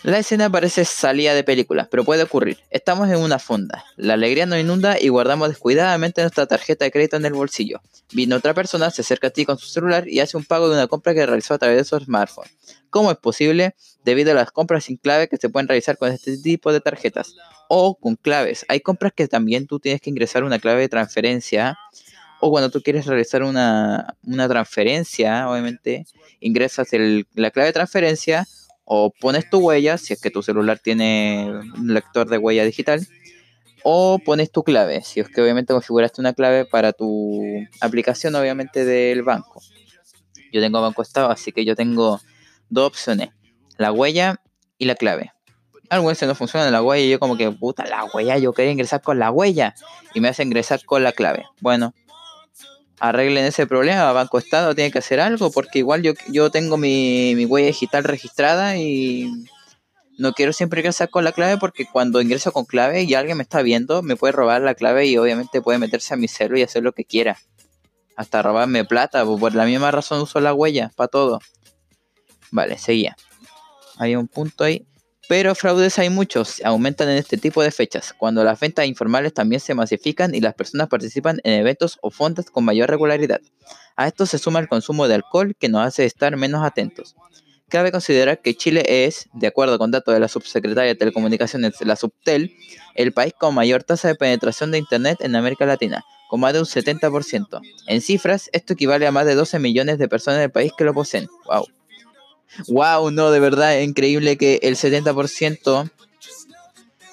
La 0.04 0.20
escena 0.20 0.50
parece 0.50 0.86
salida 0.86 1.34
de 1.34 1.44
película, 1.44 1.88
pero 1.89 2.06
puede 2.06 2.24
ocurrir. 2.24 2.60
Estamos 2.70 3.10
en 3.10 3.18
una 3.18 3.39
fonda. 3.39 3.84
La 3.96 4.13
alegría 4.13 4.46
nos 4.46 4.60
inunda 4.60 4.98
y 5.00 5.10
guardamos 5.10 5.50
descuidadamente 5.50 6.22
nuestra 6.22 6.46
tarjeta 6.46 6.86
de 6.86 6.92
crédito 6.92 7.18
en 7.18 7.25
el 7.25 7.34
bolsillo. 7.34 7.82
Vino 8.13 8.36
otra 8.36 8.54
persona, 8.54 8.92
se 8.92 9.01
acerca 9.01 9.27
a 9.27 9.30
ti 9.32 9.44
con 9.44 9.58
su 9.58 9.68
celular 9.68 10.08
y 10.08 10.20
hace 10.20 10.38
un 10.38 10.46
pago 10.46 10.70
de 10.70 10.75
una 10.75 10.88
compra 10.88 11.16
que 11.16 11.25
realizó 11.25 11.56
a 11.56 11.58
través 11.58 11.77
de 11.77 11.84
su 11.84 11.98
smartphone. 11.98 12.48
¿Cómo 12.92 13.12
es 13.12 13.18
posible? 13.18 13.75
Debido 14.06 14.32
a 14.32 14.36
las 14.36 14.51
compras 14.51 14.86
sin 14.86 14.98
clave 14.98 15.27
que 15.27 15.38
se 15.38 15.50
pueden 15.50 15.68
realizar 15.68 15.98
con 15.98 16.12
este 16.12 16.38
tipo 16.38 16.72
de 16.72 16.80
tarjetas 16.80 17.36
o 17.68 17.96
con 17.96 18.16
claves. 18.16 18.66
Hay 18.70 18.82
compras 18.82 19.13
que 19.16 19.27
también 19.27 19.66
tú 19.66 19.80
tienes 19.80 20.00
que 20.00 20.12
ingresar 20.12 20.44
una 20.44 20.60
clave 20.60 20.82
de 20.82 20.89
transferencia 20.89 21.75
o 22.39 22.51
cuando 22.51 22.70
tú 22.70 22.84
quieres 22.84 23.08
realizar 23.08 23.42
una, 23.42 24.16
transferencia, 24.48 25.50
obviamente, 25.50 26.06
ingresas 26.39 26.88
la 27.34 27.50
clave 27.50 27.68
de 27.68 27.74
transferencia 27.74 28.48
o 28.89 29.12
pones 29.12 29.50
tu 29.50 29.60
huella, 29.60 29.98
si 29.98 30.13
es 30.13 30.22
que 30.22 30.32
tu 30.32 30.41
celular 30.41 30.79
tiene 30.79 31.51
un 31.77 31.94
lector 31.94 32.29
de 32.29 32.38
huella 32.38 32.63
digital, 32.63 33.06
o 33.84 34.17
pones 34.17 34.50
tu 34.50 34.63
clave, 34.63 35.01
si 35.03 35.20
es 35.20 35.27
que 35.27 35.41
obviamente 35.41 35.74
configuraste 35.74 36.22
una 36.22 36.34
clave 36.34 36.63
para 36.63 36.94
tu 36.94 37.41
aplicación, 37.82 38.34
obviamente, 38.36 38.86
del 38.86 39.24
banco. 39.24 39.62
Yo 40.53 40.62
tengo 40.62 40.82
Banco 40.82 41.01
Estado, 41.01 41.29
así 41.29 41.51
que 41.51 41.65
yo 41.65 41.75
tengo 41.75 42.22
dos 42.70 42.88
opciones, 42.88 43.32
la 43.77 43.91
huella 43.91 44.41
y 44.77 44.86
la 44.86 44.96
clave. 44.96 45.34
Algo 45.89 46.13
se 46.15 46.25
no 46.25 46.36
funciona 46.36 46.72
la 46.72 46.82
huella 46.82 47.06
y 47.06 47.10
yo 47.10 47.20
como 47.20 47.36
que, 47.36 47.51
puta, 47.51 47.86
la 47.86 48.06
huella, 48.06 48.38
yo 48.38 48.53
quería 48.53 48.72
ingresar 48.72 49.01
con 49.01 49.20
la 49.20 49.32
huella 49.32 49.75
y 50.13 50.22
me 50.22 50.29
hace 50.29 50.44
ingresar 50.44 50.84
con 50.86 51.03
la 51.03 51.12
clave. 51.12 51.46
Bueno, 51.60 51.94
arreglen 53.00 53.46
ese 53.46 53.68
problema, 53.68 54.12
Banco 54.12 54.38
Estado 54.38 54.74
tiene 54.75 54.92
que 54.92 55.00
hacer 55.00 55.20
algo, 55.20 55.51
porque 55.51 55.80
igual 55.80 56.01
yo, 56.01 56.13
yo 56.30 56.50
tengo 56.50 56.77
mi, 56.77 57.34
mi 57.36 57.46
huella 57.46 57.68
digital 57.68 58.04
registrada 58.04 58.77
y 58.77 59.32
no 60.18 60.34
quiero 60.34 60.51
siempre 60.51 60.82
ingresar 60.82 61.10
con 61.10 61.24
la 61.24 61.32
clave 61.32 61.58
porque 61.58 61.86
cuando 61.86 62.22
ingreso 62.22 62.51
con 62.51 62.66
clave 62.66 63.04
y 63.04 63.13
alguien 63.13 63.38
me 63.38 63.44
está 63.44 63.62
viendo, 63.62 64.01
me 64.01 64.16
puede 64.16 64.34
robar 64.34 64.62
la 64.62 64.74
clave 64.74 65.06
y 65.06 65.18
obviamente 65.18 65.62
puede 65.62 65.77
meterse 65.77 66.13
a 66.13 66.18
mi 66.18 66.27
celo 66.27 66.58
y 66.58 66.63
hacer 66.63 66.84
lo 66.84 66.92
que 66.92 67.06
quiera. 67.06 67.38
Hasta 68.16 68.42
robarme 68.42 68.84
plata, 68.84 69.24
pues, 69.24 69.39
por 69.39 69.54
la 69.54 69.66
misma 69.66 69.92
razón 69.92 70.22
uso 70.22 70.39
la 70.39 70.54
huella, 70.54 70.92
para 70.96 71.08
todo. 71.08 71.39
Vale, 72.50 72.80
seguía. 72.80 73.16
Hay 73.98 74.16
un 74.16 74.27
punto 74.27 74.63
ahí. 74.63 74.88
Pero 75.28 75.56
fraudes 75.56 76.00
hay 76.00 76.10
muchos, 76.10 76.62
aumentan 76.64 77.10
en 77.10 77.18
este 77.18 77.38
tipo 77.38 77.62
de 77.62 77.72
fechas, 77.72 78.14
cuando 78.18 78.46
las 78.46 78.60
ventas 78.60 78.86
informales 78.86 79.34
también 79.34 79.60
se 79.60 79.76
masifican 79.76 80.34
y 80.34 80.40
las 80.40 80.54
personas 80.54 80.88
participan 80.88 81.42
en 81.44 81.60
eventos 81.60 82.00
o 82.02 82.12
fondas 82.12 82.50
con 82.50 82.64
mayor 82.64 82.90
regularidad. 82.90 83.42
A 83.98 84.08
esto 84.08 84.26
se 84.26 84.38
suma 84.38 84.60
el 84.60 84.70
consumo 84.70 85.08
de 85.08 85.16
alcohol 85.16 85.54
que 85.60 85.68
nos 85.68 85.86
hace 85.86 86.06
estar 86.06 86.38
menos 86.38 86.64
atentos. 86.66 87.16
Cabe 87.68 87.92
considerar 87.92 88.42
que 88.42 88.56
Chile 88.56 89.06
es, 89.06 89.28
de 89.34 89.48
acuerdo 89.48 89.78
con 89.78 89.92
datos 89.92 90.14
de 90.14 90.22
la 90.22 90.30
Subsecretaría 90.30 90.94
de 90.94 90.96
Telecomunicaciones, 90.96 91.82
la 91.82 91.98
Subtel, 91.98 92.56
el 92.96 93.12
país 93.12 93.34
con 93.38 93.54
mayor 93.54 93.84
tasa 93.84 94.08
de 94.08 94.16
penetración 94.16 94.72
de 94.72 94.78
Internet 94.78 95.18
en 95.20 95.36
América 95.36 95.66
Latina, 95.66 96.06
con 96.30 96.40
más 96.40 96.54
de 96.54 96.60
un 96.60 96.66
70%. 96.66 97.60
En 97.88 98.00
cifras, 98.02 98.50
esto 98.54 98.72
equivale 98.72 99.06
a 99.06 99.12
más 99.12 99.26
de 99.26 99.36
12 99.36 99.60
millones 99.60 99.98
de 99.98 100.08
personas 100.08 100.40
del 100.40 100.52
país 100.52 100.72
que 100.78 100.86
lo 100.86 100.94
poseen. 100.94 101.28
¡Wow! 101.48 101.68
Wow, 102.68 103.12
no, 103.12 103.32
de 103.32 103.40
verdad, 103.40 103.80
increíble 103.80 104.38
que 104.38 104.60
el 104.64 104.76
70%, 104.76 105.90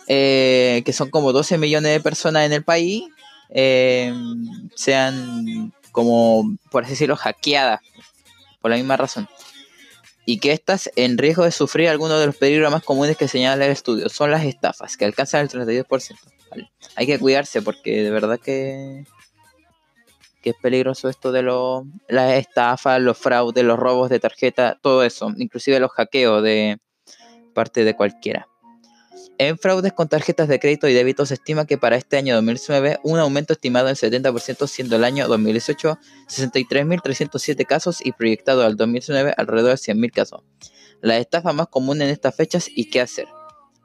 eh, 0.08 0.82
que 0.84 0.92
son 0.92 1.10
como 1.10 1.32
12 1.32 1.58
millones 1.58 1.92
de 1.92 2.00
personas 2.00 2.46
en 2.46 2.52
el 2.52 2.64
país, 2.64 3.04
eh, 3.50 4.12
sean 4.74 5.72
como, 5.92 6.56
por 6.70 6.84
así 6.84 6.92
decirlo, 6.92 7.16
hackeadas, 7.16 7.80
por 8.60 8.70
la 8.70 8.76
misma 8.76 8.96
razón. 8.96 9.28
Y 10.26 10.38
que 10.38 10.52
estas 10.52 10.90
en 10.96 11.18
riesgo 11.18 11.44
de 11.44 11.52
sufrir 11.52 11.88
algunos 11.88 12.18
de 12.18 12.26
los 12.26 12.36
peligros 12.36 12.72
más 12.72 12.82
comunes 12.82 13.16
que 13.16 13.28
señala 13.28 13.66
el 13.66 13.72
estudio 13.72 14.08
son 14.08 14.30
las 14.30 14.44
estafas, 14.44 14.96
que 14.96 15.04
alcanzan 15.04 15.42
el 15.42 15.50
32%. 15.50 16.18
Hay 16.96 17.06
que 17.06 17.18
cuidarse 17.18 17.62
porque 17.62 18.02
de 18.02 18.10
verdad 18.10 18.40
que 18.40 19.04
que 20.44 20.50
es 20.50 20.56
peligroso 20.60 21.08
esto 21.08 21.32
de 21.32 21.40
lo, 21.40 21.86
las 22.06 22.34
estafas, 22.34 23.00
los 23.00 23.16
fraudes, 23.16 23.64
los 23.64 23.78
robos 23.78 24.10
de 24.10 24.20
tarjeta, 24.20 24.78
todo 24.82 25.02
eso, 25.02 25.32
inclusive 25.38 25.80
los 25.80 25.90
hackeos 25.92 26.42
de 26.42 26.76
parte 27.54 27.82
de 27.82 27.96
cualquiera. 27.96 28.46
En 29.38 29.56
fraudes 29.56 29.94
con 29.94 30.06
tarjetas 30.06 30.46
de 30.48 30.60
crédito 30.60 30.86
y 30.86 30.92
débito 30.92 31.24
se 31.24 31.32
estima 31.32 31.64
que 31.64 31.78
para 31.78 31.96
este 31.96 32.18
año 32.18 32.34
2019 32.34 33.00
un 33.04 33.18
aumento 33.20 33.54
estimado 33.54 33.88
en 33.88 33.94
70% 33.94 34.66
siendo 34.66 34.96
el 34.96 35.04
año 35.04 35.26
2018 35.26 35.98
63.307 36.28 37.64
casos 37.64 38.04
y 38.04 38.12
proyectado 38.12 38.64
al 38.64 38.76
2019 38.76 39.32
alrededor 39.38 39.70
de 39.70 39.76
100.000 39.76 40.12
casos. 40.12 40.42
La 41.00 41.16
estafa 41.16 41.54
más 41.54 41.68
común 41.68 42.02
en 42.02 42.10
estas 42.10 42.36
fechas 42.36 42.68
y 42.68 42.90
qué 42.90 43.00
hacer. 43.00 43.28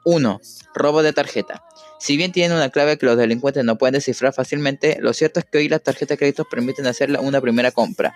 1. 0.06 0.42
Robo 0.74 1.04
de 1.04 1.14
tarjeta. 1.14 1.64
Si 2.00 2.16
bien 2.16 2.32
tienen 2.32 2.56
una 2.56 2.70
clave 2.70 2.98
que 2.98 3.06
los 3.06 3.18
delincuentes 3.18 3.66
no 3.66 3.78
pueden 3.78 3.94
descifrar 3.94 4.34
fácilmente, 4.34 4.98
lo 5.02 5.14
cierto 5.14 5.40
es 5.40 5.46
que 5.46 5.58
hoy 5.58 5.68
las 5.68 5.84
tarjetas 5.84 6.10
de 6.10 6.18
crédito 6.18 6.46
permiten 6.46 6.88
hacer 6.88 7.12
una 7.20 7.42
primera 7.42 7.72
compra 7.72 8.16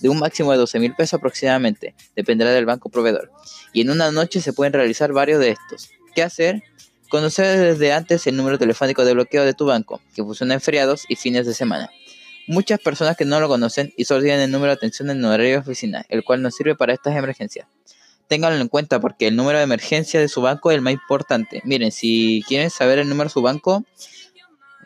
de 0.00 0.08
un 0.08 0.18
máximo 0.18 0.50
de 0.50 0.58
12 0.58 0.80
mil 0.80 0.94
pesos 0.94 1.14
aproximadamente, 1.14 1.94
dependerá 2.16 2.50
del 2.52 2.66
banco 2.66 2.88
proveedor. 2.88 3.30
Y 3.72 3.82
en 3.82 3.90
una 3.90 4.10
noche 4.10 4.40
se 4.40 4.52
pueden 4.52 4.72
realizar 4.72 5.12
varios 5.12 5.38
de 5.38 5.50
estos. 5.50 5.90
¿Qué 6.14 6.22
hacer? 6.22 6.62
Conocer 7.08 7.58
desde 7.58 7.92
antes 7.92 8.26
el 8.26 8.36
número 8.36 8.58
telefónico 8.58 9.04
de 9.04 9.12
bloqueo 9.12 9.44
de 9.44 9.54
tu 9.54 9.66
banco, 9.66 10.00
que 10.14 10.24
funciona 10.24 10.54
en 10.54 10.60
feriados 10.60 11.04
y 11.08 11.16
fines 11.16 11.46
de 11.46 11.54
semana. 11.54 11.90
Muchas 12.48 12.80
personas 12.80 13.16
que 13.16 13.24
no 13.24 13.38
lo 13.38 13.48
conocen 13.48 13.92
y 13.96 14.06
solo 14.06 14.22
tienen 14.22 14.40
el 14.40 14.50
número 14.50 14.72
de 14.72 14.76
atención 14.76 15.10
en 15.10 15.24
horario 15.24 15.52
de 15.52 15.58
oficina, 15.58 16.04
el 16.08 16.24
cual 16.24 16.42
nos 16.42 16.56
sirve 16.56 16.74
para 16.74 16.94
estas 16.94 17.14
emergencias 17.14 17.66
ténganlo 18.30 18.60
en 18.60 18.68
cuenta 18.68 19.00
porque 19.00 19.26
el 19.26 19.34
número 19.34 19.58
de 19.58 19.64
emergencia 19.64 20.20
de 20.20 20.28
su 20.28 20.40
banco 20.40 20.70
es 20.70 20.76
el 20.76 20.82
más 20.82 20.92
importante. 20.92 21.60
Miren, 21.64 21.90
si 21.90 22.44
quieren 22.46 22.70
saber 22.70 23.00
el 23.00 23.08
número 23.08 23.28
de 23.28 23.32
su 23.32 23.42
banco, 23.42 23.84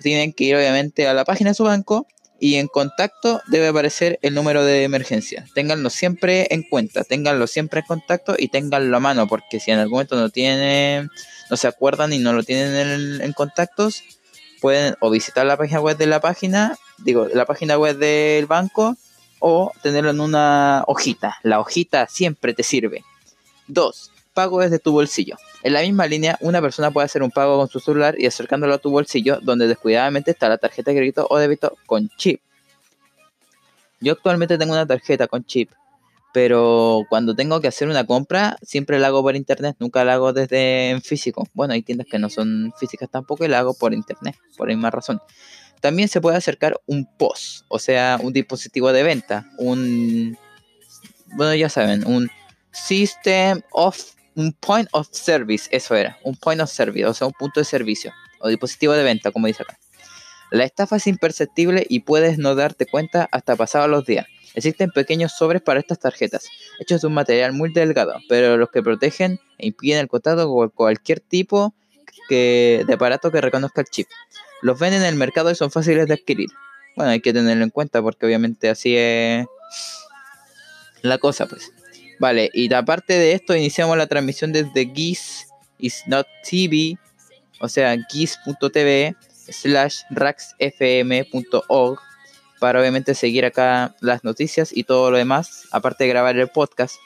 tienen 0.01 0.33
que 0.33 0.45
ir 0.45 0.57
obviamente 0.57 1.07
a 1.07 1.13
la 1.13 1.27
página 1.27 1.51
de 1.51 1.55
su 1.55 1.65
banco 1.65 2.07
y 2.41 2.55
en 2.55 2.69
contacto 2.69 3.43
debe 3.47 3.69
aparecer 3.69 4.19
el 4.23 4.35
número 4.35 4.65
de 4.65 4.85
emergencia. 4.85 5.45
Ténganlo 5.55 5.91
siempre 5.91 6.47
en 6.55 6.63
cuenta, 6.63 7.05
ténganlo 7.05 7.47
siempre 7.47 7.81
en 7.81 7.87
contacto 7.87 8.35
y 8.39 8.49
ténganlo 8.49 8.97
a 8.97 9.01
mano 9.01 9.29
porque 9.29 9.61
si 9.61 9.71
en 9.71 9.79
algún 9.79 9.97
momento 9.97 10.17
no 10.17 10.31
tienen, 10.31 11.11
no 11.51 11.59
se 11.59 11.69
acuerdan 11.69 12.15
y 12.15 12.21
no 12.21 12.33
lo 12.33 12.45
tienen 12.45 12.75
en, 12.75 13.21
en 13.21 13.33
contactos, 13.35 14.05
pueden 14.63 14.95
o 15.01 15.11
visitar 15.11 15.45
la 15.45 15.59
página 15.59 15.83
web 15.83 15.99
de 15.99 16.07
la 16.07 16.23
página, 16.23 16.79
digo, 16.97 17.29
la 17.35 17.45
página 17.45 17.77
web 17.77 17.99
del 17.99 18.47
banco 18.47 18.97
o 19.39 19.71
tenerlo 19.83 20.13
en 20.13 20.21
una 20.21 20.83
hojita. 20.87 21.37
La 21.43 21.61
hojita 21.61 22.07
siempre 22.07 22.55
te 22.55 22.63
sirve. 22.63 23.05
2. 23.68 24.11
Pago 24.35 24.61
desde 24.61 24.79
tu 24.79 24.92
bolsillo. 24.92 25.37
En 25.62 25.72
la 25.72 25.83
misma 25.83 26.07
línea, 26.07 26.37
una 26.40 26.61
persona 26.61 26.90
puede 26.90 27.07
hacer 27.07 27.22
un 27.22 27.31
pago 27.31 27.57
con 27.57 27.68
su 27.68 27.81
celular 27.81 28.16
y 28.18 28.27
acercándolo 28.27 28.74
a 28.74 28.79
tu 28.79 28.90
bolsillo, 28.90 29.38
donde 29.40 29.68
descuidadamente 29.68 30.33
está 30.33 30.48
la 30.48 30.59
tarjeta 30.59 30.90
de 30.90 30.96
crédito 30.98 31.27
o 31.31 31.38
débito 31.38 31.77
con 31.87 32.09
chip. 32.16 32.40
Yo 34.00 34.12
actualmente 34.12 34.59
tengo 34.59 34.72
una 34.72 34.87
tarjeta 34.87 35.29
con 35.29 35.44
chip, 35.44 35.70
pero 36.35 37.07
cuando 37.09 37.37
tengo 37.37 37.61
que 37.61 37.68
hacer 37.68 37.88
una 37.88 38.05
compra, 38.05 38.59
siempre 38.61 38.98
la 38.98 39.07
hago 39.07 39.22
por 39.22 39.37
internet, 39.37 39.77
nunca 39.79 40.05
la 40.05 40.14
hago 40.14 40.33
desde 40.33 40.90
en 40.90 41.00
físico. 41.00 41.46
Bueno, 41.55 41.74
hay 41.74 41.83
tiendas 41.83 42.09
que 42.11 42.18
no 42.18 42.29
son 42.29 42.72
físicas 42.79 43.09
tampoco 43.09 43.44
y 43.44 43.48
la 43.48 43.61
hago 43.61 43.72
por 43.72 43.94
internet, 43.94 44.37
por 44.57 44.68
la 44.68 44.74
misma 44.74 44.90
razón. 44.90 45.22
También 45.81 46.09
se 46.09 46.20
puede 46.20 46.37
acercar 46.37 46.81
un 46.87 47.07
POS, 47.07 47.64
o 47.68 47.79
sea, 47.79 48.18
un 48.20 48.33
dispositivo 48.33 48.92
de 48.92 49.05
venta, 49.05 49.46
un... 49.59 50.37
Bueno, 51.37 51.55
ya 51.55 51.68
saben, 51.68 52.07
un 52.07 52.29
System 52.75 53.63
of 53.71 53.97
un 54.37 54.53
point 54.53 54.89
of 54.93 55.09
service, 55.11 55.69
eso 55.71 55.95
era, 55.95 56.19
un 56.25 56.37
point 56.37 56.61
of 56.61 56.71
service, 56.71 57.07
o 57.07 57.15
sea, 57.15 57.27
un 57.27 57.33
punto 57.33 57.61
de 57.61 57.65
servicio 57.65 58.13
o 58.41 58.49
dispositivo 58.49 58.93
de 58.93 59.03
venta, 59.03 59.31
como 59.31 59.47
dice 59.47 59.63
acá. 59.63 59.79
La 60.51 60.65
estafa 60.65 60.97
es 60.97 61.07
imperceptible 61.07 61.87
y 61.89 62.01
puedes 62.01 62.39
no 62.39 62.55
darte 62.55 62.87
cuenta 62.87 63.29
hasta 63.33 63.57
pasados 63.57 63.89
los 63.89 64.05
días. 64.05 64.27
Existen 64.55 64.91
pequeños 64.91 65.33
sobres 65.33 65.63
para 65.63 65.81
estas 65.81 65.99
tarjetas, 65.99 66.49
hechos 66.79 67.01
de 67.01 67.07
un 67.09 67.15
material 67.15 67.53
muy 67.53 67.73
delgado, 67.73 68.21
pero 68.29 68.57
los 68.57 68.71
que 68.71 68.83
protegen 68.83 69.41
e 69.59 69.69
impiden 69.69 70.01
el 70.01 70.09
contacto 70.09 70.49
con 70.49 70.69
cualquier 70.71 71.21
tipo 71.21 71.75
de 72.29 72.87
aparato 72.93 73.31
que 73.31 73.41
reconozca 73.41 73.81
el 73.81 73.89
chip. 73.89 74.07
Los 74.63 74.79
venden 74.79 75.03
en 75.03 75.09
el 75.09 75.15
mercado 75.17 75.51
y 75.51 75.55
son 75.55 75.71
fáciles 75.71 76.07
de 76.07 76.15
adquirir. 76.15 76.51
Bueno, 76.97 77.11
hay 77.11 77.21
que 77.21 77.33
tenerlo 77.33 77.65
en 77.65 77.71
cuenta 77.71 78.01
porque 78.01 78.27
obviamente 78.27 78.69
así 78.69 78.97
es 78.97 79.47
la 81.03 81.19
cosa, 81.19 81.47
pues. 81.47 81.73
Vale, 82.18 82.50
y 82.53 82.72
aparte 82.72 83.14
de 83.14 83.33
esto, 83.33 83.55
iniciamos 83.55 83.96
la 83.96 84.07
transmisión 84.07 84.53
desde 84.53 84.90
GIS 84.92 85.48
is 85.79 86.03
not 86.07 86.27
TV, 86.48 86.96
o 87.61 87.68
sea, 87.68 87.96
gis.tv 88.09 89.16
slash 89.48 90.03
raxfm.org 90.11 91.98
para 92.61 92.81
obviamente 92.81 93.14
seguir 93.14 93.44
acá 93.44 93.94
las 94.00 94.24
noticias 94.24 94.70
y 94.74 94.85
todo 94.85 95.11
lo 95.11 95.18
demás, 95.18 95.66
aparte 95.70 96.05
de 96.05 96.11
grabar 96.11 96.38
el 96.38 96.48
podcast. 96.48 96.96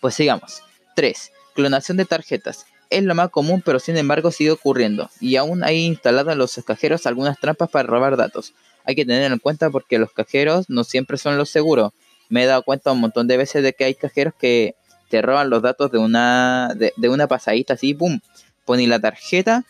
Pues 0.00 0.14
sigamos. 0.14 0.62
3. 0.94 1.32
Clonación 1.54 1.96
de 1.96 2.04
tarjetas. 2.04 2.66
Es 2.90 3.02
lo 3.02 3.14
más 3.14 3.30
común, 3.30 3.62
pero 3.64 3.78
sin 3.78 3.96
embargo 3.96 4.30
sigue 4.30 4.50
ocurriendo. 4.50 5.10
Y 5.20 5.36
aún 5.36 5.64
hay 5.64 5.84
instaladas 5.84 6.32
en 6.32 6.38
los 6.38 6.54
cajeros 6.64 7.06
algunas 7.06 7.38
trampas 7.38 7.70
para 7.70 7.88
robar 7.88 8.16
datos. 8.16 8.54
Hay 8.84 8.94
que 8.94 9.04
tener 9.04 9.30
en 9.30 9.38
cuenta 9.38 9.70
porque 9.70 9.98
los 9.98 10.12
cajeros 10.12 10.68
no 10.68 10.84
siempre 10.84 11.18
son 11.18 11.36
los 11.36 11.50
seguros. 11.50 11.92
Me 12.30 12.44
he 12.44 12.46
dado 12.46 12.62
cuenta 12.62 12.92
un 12.92 13.00
montón 13.00 13.26
de 13.26 13.36
veces 13.36 13.62
de 13.62 13.74
que 13.74 13.84
hay 13.84 13.94
cajeros 13.94 14.32
que 14.38 14.74
te 15.10 15.20
roban 15.20 15.50
los 15.50 15.60
datos 15.60 15.90
de 15.90 15.98
una, 15.98 16.72
de, 16.74 17.08
una 17.08 17.26
pasadita 17.26 17.74
así, 17.74 17.92
¡pum! 17.92 18.20
Ponen 18.64 18.88
la 18.88 19.00
tarjeta 19.00 19.64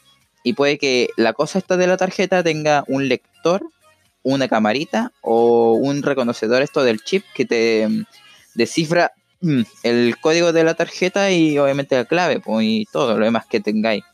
y 0.45 0.53
puede 0.53 0.79
que 0.79 1.09
la 1.17 1.33
cosa 1.33 1.59
esta 1.59 1.77
de 1.77 1.87
la 1.87 1.97
tarjeta 1.97 2.43
tenga 2.43 2.85
un 2.87 3.09
lector, 3.09 3.63
una 4.23 4.49
camarita 4.49 5.13
o 5.23 5.73
un 5.73 6.03
reconocedor 6.03 6.63
esto 6.63 6.85
del 6.85 7.03
chip 7.03 7.25
que 7.35 7.47
te 7.47 7.89
mm, 7.89 8.05
descifra 8.55 9.13
mm, 9.41 9.63
el 9.83 10.17
código 10.21 10.53
de 10.53 10.63
la 10.63 10.75
tarjeta 10.75 11.31
y 11.31 11.59
obviamente 11.59 11.97
la 11.97 12.05
clave 12.05 12.41
pues, 12.41 12.67
y 12.67 12.87
todo 12.93 13.19
lo 13.19 13.25
demás 13.25 13.47
que 13.47 13.61
tengáis. 13.61 14.05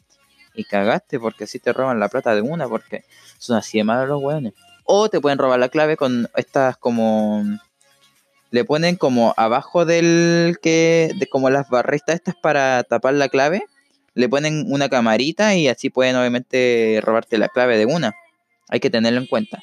Y 0.54 0.64
cagaste 0.64 1.18
porque 1.18 1.44
así 1.44 1.58
te 1.58 1.72
roban 1.72 1.98
la 1.98 2.08
plata 2.08 2.34
de 2.34 2.40
una 2.40 2.68
porque 2.68 3.04
son 3.38 3.56
así 3.56 3.78
de 3.78 3.84
malos 3.84 4.08
los 4.08 4.22
weones. 4.22 4.54
O 4.84 5.08
te 5.08 5.20
pueden 5.20 5.38
robar 5.38 5.58
la 5.58 5.68
clave 5.68 5.96
con 5.96 6.30
estas 6.36 6.76
como... 6.76 7.44
Le 8.50 8.64
ponen 8.64 8.96
como 8.96 9.34
abajo 9.36 9.84
del 9.84 10.58
que... 10.62 11.10
De 11.18 11.26
como 11.26 11.50
las 11.50 11.68
barritas 11.68 12.16
estas 12.16 12.34
para 12.34 12.82
tapar 12.84 13.14
la 13.14 13.28
clave 13.28 13.64
le 14.16 14.30
ponen 14.30 14.64
una 14.68 14.88
camarita 14.88 15.54
y 15.56 15.68
así 15.68 15.90
pueden 15.90 16.16
obviamente 16.16 17.00
robarte 17.02 17.36
la 17.36 17.48
clave 17.48 17.76
de 17.76 17.84
una. 17.84 18.14
Hay 18.68 18.80
que 18.80 18.88
tenerlo 18.88 19.20
en 19.20 19.26
cuenta. 19.26 19.60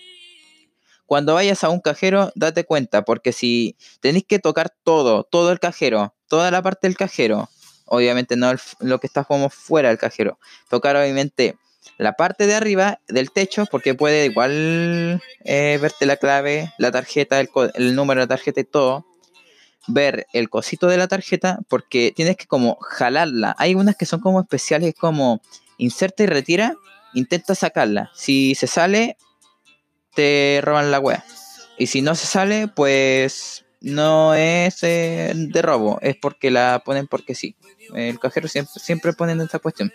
Cuando 1.07 1.33
vayas 1.33 1.63
a 1.63 1.69
un 1.69 1.81
cajero, 1.81 2.31
date 2.35 2.63
cuenta, 2.63 3.03
porque 3.03 3.33
si 3.33 3.75
tenéis 3.99 4.25
que 4.27 4.37
tocar 4.37 4.71
todo, 4.83 5.23
todo 5.23 5.51
el 5.51 5.59
cajero, 5.59 6.13
toda 6.27 6.51
la 6.51 6.61
parte 6.61 6.87
del 6.87 6.95
cajero, 6.95 7.49
obviamente 7.85 8.35
no 8.35 8.53
lo 8.79 8.99
que 8.99 9.07
está 9.07 9.23
como 9.23 9.49
fuera 9.49 9.89
del 9.89 9.97
cajero, 9.97 10.37
tocar 10.69 10.95
obviamente 10.95 11.57
la 11.97 12.13
parte 12.13 12.47
de 12.47 12.55
arriba 12.55 12.99
del 13.07 13.31
techo, 13.31 13.65
porque 13.69 13.93
puede 13.93 14.25
igual 14.25 15.21
eh, 15.43 15.77
verte 15.81 16.05
la 16.05 16.17
clave, 16.17 16.73
la 16.77 16.91
tarjeta, 16.91 17.39
el, 17.39 17.95
número 17.95 18.21
de 18.21 18.25
la 18.25 18.35
tarjeta 18.35 18.61
y 18.61 18.65
todo 18.65 19.05
ver 19.87 20.27
el 20.31 20.49
cosito 20.49 20.87
de 20.87 20.95
la 20.95 21.07
tarjeta 21.07 21.59
porque 21.67 22.13
tienes 22.15 22.37
que 22.37 22.47
como 22.47 22.77
jalarla. 22.79 23.55
Hay 23.57 23.75
unas 23.75 23.95
que 23.95 24.05
son 24.05 24.21
como 24.21 24.39
especiales, 24.39 24.95
como 24.97 25.41
inserta 25.77 26.23
y 26.23 26.27
retira, 26.27 26.75
intenta 27.13 27.55
sacarla. 27.55 28.11
Si 28.15 28.55
se 28.55 28.67
sale, 28.67 29.17
te 30.15 30.61
roban 30.63 30.91
la 30.91 30.99
wea. 30.99 31.23
Y 31.77 31.87
si 31.87 32.01
no 32.01 32.15
se 32.15 32.27
sale, 32.27 32.67
pues 32.67 33.65
no 33.81 34.33
es 34.33 34.81
eh, 34.83 35.33
de 35.35 35.61
robo, 35.61 35.99
es 36.01 36.15
porque 36.15 36.49
la 36.49 36.81
ponen 36.85 37.07
porque 37.07 37.35
sí. 37.35 37.55
El 37.93 38.19
cajero 38.19 38.47
siempre, 38.47 38.73
siempre 38.81 39.13
ponen 39.13 39.41
esta 39.41 39.59
cuestión. 39.59 39.91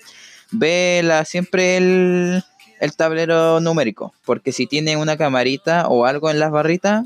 Ve 0.50 1.02
siempre 1.26 1.76
el, 1.76 2.42
el 2.80 2.96
tablero 2.96 3.60
numérico, 3.60 4.14
porque 4.24 4.52
si 4.52 4.66
tiene 4.66 4.96
una 4.96 5.16
camarita 5.16 5.88
o 5.88 6.06
algo 6.06 6.30
en 6.30 6.38
las 6.38 6.50
barritas, 6.50 7.04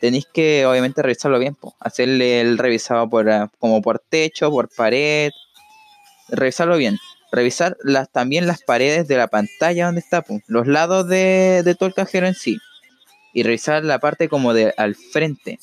tenéis 0.00 0.26
que 0.32 0.66
obviamente 0.66 1.02
revisarlo 1.02 1.38
bien, 1.38 1.56
hacerle 1.78 2.40
el 2.40 2.58
revisado 2.58 3.08
por, 3.08 3.30
ah, 3.30 3.50
como 3.58 3.82
por 3.82 3.98
techo, 3.98 4.50
por 4.50 4.68
pared, 4.68 5.30
revisarlo 6.28 6.76
bien. 6.76 6.98
Revisar 7.32 7.76
las, 7.84 8.10
también 8.10 8.48
las 8.48 8.62
paredes 8.62 9.06
de 9.06 9.16
la 9.16 9.28
pantalla 9.28 9.86
donde 9.86 10.00
está, 10.00 10.24
los 10.48 10.66
lados 10.66 11.06
de, 11.06 11.76
todo 11.78 11.88
el 11.88 11.94
cajero 11.94 12.26
en 12.26 12.34
sí. 12.34 12.58
Y 13.32 13.44
revisar 13.44 13.84
la 13.84 14.00
parte 14.00 14.28
como 14.28 14.52
de 14.52 14.74
al 14.76 14.96
frente. 14.96 15.60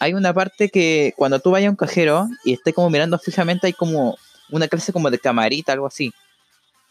Hay 0.00 0.14
una 0.14 0.34
parte 0.34 0.68
que 0.68 1.12
cuando 1.16 1.38
tú 1.38 1.52
vayas 1.52 1.68
a 1.68 1.70
un 1.70 1.76
cajero 1.76 2.28
y 2.44 2.54
estés 2.54 2.74
como 2.74 2.90
mirando 2.90 3.18
fijamente 3.18 3.68
hay 3.68 3.72
como 3.72 4.16
una 4.50 4.66
clase 4.66 4.92
como 4.92 5.10
de 5.10 5.18
camarita, 5.20 5.72
algo 5.72 5.86
así. 5.86 6.12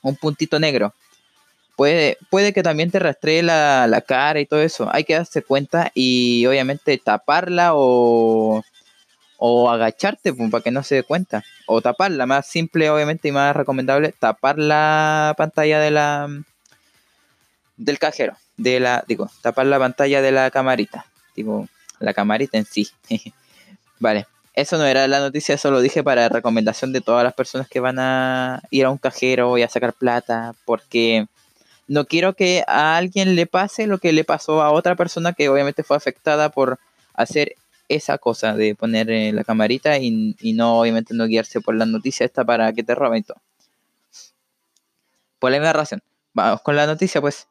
Un 0.01 0.15
puntito 0.15 0.59
negro 0.59 0.93
puede, 1.79 2.17
puede 2.29 2.51
que 2.51 2.61
también 2.61 2.91
te 2.91 2.99
rastree 2.99 3.41
la, 3.41 4.03
cara 4.05 4.41
y 4.41 4.45
todo 4.45 4.61
eso. 4.61 4.89
Hay 4.91 5.05
que 5.05 5.13
darse 5.13 5.41
cuenta 5.41 5.93
y 5.95 6.45
obviamente 6.45 6.97
taparla 6.97 7.71
o, 7.73 8.61
o 9.37 9.69
agacharte 9.69 10.33
pues, 10.33 10.51
para 10.51 10.61
que 10.61 10.71
no 10.71 10.83
se 10.83 10.95
dé 10.95 11.03
cuenta. 11.03 11.41
O 11.67 11.81
taparla, 11.81 12.25
más 12.25 12.47
simple 12.47 12.89
obviamente 12.89 13.29
y 13.29 13.31
más 13.31 13.55
recomendable, 13.55 14.11
tapar 14.11 14.59
la 14.59 15.33
pantalla 15.37 15.79
de 15.79 15.91
la 15.91 16.27
del 17.77 17.97
cajero. 17.97 18.35
De 18.57 18.81
la, 18.81 19.05
digo, 19.07 19.31
tapar 19.41 19.65
la 19.65 19.79
pantalla 19.79 20.21
de 20.21 20.33
la 20.33 20.51
camarita. 20.51 21.05
Digo, 21.33 21.69
la 21.99 22.13
camarita 22.13 22.57
en 22.57 22.65
sí. 22.65 22.89
vale. 23.99 24.27
Eso 24.59 24.77
no 24.77 24.85
era 24.85 25.07
la 25.07 25.21
noticia, 25.21 25.55
eso 25.55 25.71
lo 25.71 25.79
dije 25.79 26.03
para 26.03 26.27
recomendación 26.27 26.91
de 26.91 26.99
todas 26.99 27.23
las 27.23 27.33
personas 27.33 27.69
que 27.69 27.79
van 27.79 27.97
a 27.97 28.61
ir 28.71 28.83
a 28.83 28.89
un 28.89 28.97
cajero 28.97 29.57
y 29.57 29.61
a 29.61 29.69
sacar 29.69 29.93
plata, 29.93 30.53
porque 30.65 31.27
no 31.87 32.03
quiero 32.03 32.33
que 32.33 32.65
a 32.67 32.97
alguien 32.97 33.37
le 33.37 33.45
pase 33.45 33.87
lo 33.87 33.99
que 33.99 34.11
le 34.11 34.25
pasó 34.25 34.61
a 34.61 34.71
otra 34.71 34.97
persona 34.97 35.31
que 35.31 35.47
obviamente 35.47 35.83
fue 35.83 35.95
afectada 35.95 36.49
por 36.49 36.77
hacer 37.13 37.55
esa 37.87 38.17
cosa 38.17 38.53
de 38.53 38.75
poner 38.75 39.09
eh, 39.09 39.31
la 39.31 39.45
camarita 39.45 39.97
y, 39.97 40.35
no 40.53 40.81
obviamente 40.81 41.13
no 41.13 41.25
guiarse 41.25 41.61
por 41.61 41.75
la 41.75 41.85
noticia 41.85 42.25
esta 42.25 42.43
para 42.43 42.73
que 42.73 42.83
te 42.83 42.95
roben 42.95 43.23
todo. 43.23 43.41
Por 45.39 45.51
la 45.51 45.59
misma 45.59 45.71
razón. 45.71 46.03
Vamos 46.33 46.61
con 46.63 46.75
la 46.75 46.85
noticia 46.85 47.21
pues. 47.21 47.47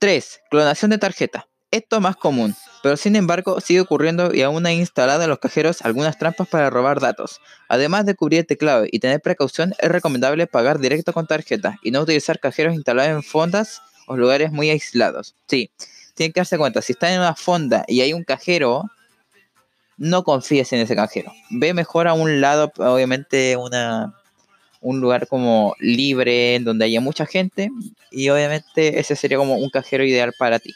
3. 0.00 0.40
Clonación 0.50 0.90
de 0.90 0.98
tarjeta. 0.98 1.46
Esto 1.70 2.00
más 2.00 2.16
común, 2.16 2.56
pero 2.82 2.96
sin 2.96 3.14
embargo 3.14 3.60
sigue 3.60 3.82
ocurriendo 3.82 4.34
y 4.34 4.40
aún 4.40 4.64
hay 4.64 4.78
instalado 4.78 5.22
en 5.22 5.28
los 5.28 5.38
cajeros 5.38 5.82
algunas 5.82 6.16
trampas 6.16 6.48
para 6.48 6.70
robar 6.70 6.98
datos. 6.98 7.42
Además 7.68 8.06
de 8.06 8.14
cubrir 8.14 8.40
el 8.40 8.46
teclado 8.46 8.86
y 8.90 9.00
tener 9.00 9.20
precaución, 9.20 9.74
es 9.78 9.90
recomendable 9.90 10.46
pagar 10.46 10.78
directo 10.78 11.12
con 11.12 11.26
tarjeta 11.26 11.78
y 11.82 11.90
no 11.90 12.00
utilizar 12.00 12.40
cajeros 12.40 12.74
instalados 12.74 13.10
en 13.10 13.22
fondas 13.22 13.82
o 14.06 14.16
lugares 14.16 14.50
muy 14.50 14.70
aislados. 14.70 15.34
Sí, 15.46 15.70
tienen 16.14 16.32
que 16.32 16.40
darse 16.40 16.56
cuenta, 16.56 16.80
si 16.80 16.92
están 16.92 17.12
en 17.12 17.20
una 17.20 17.34
fonda 17.34 17.84
y 17.86 18.00
hay 18.00 18.14
un 18.14 18.24
cajero, 18.24 18.84
no 19.98 20.24
confíes 20.24 20.72
en 20.72 20.80
ese 20.80 20.96
cajero. 20.96 21.30
Ve 21.50 21.74
mejor 21.74 22.08
a 22.08 22.14
un 22.14 22.40
lado, 22.40 22.72
obviamente, 22.78 23.58
una, 23.58 24.14
un 24.80 25.02
lugar 25.02 25.26
como 25.26 25.74
libre, 25.80 26.60
donde 26.60 26.86
haya 26.86 27.02
mucha 27.02 27.26
gente, 27.26 27.68
y 28.10 28.30
obviamente 28.30 29.00
ese 29.00 29.16
sería 29.16 29.36
como 29.36 29.56
un 29.56 29.68
cajero 29.68 30.02
ideal 30.02 30.32
para 30.38 30.58
ti 30.58 30.74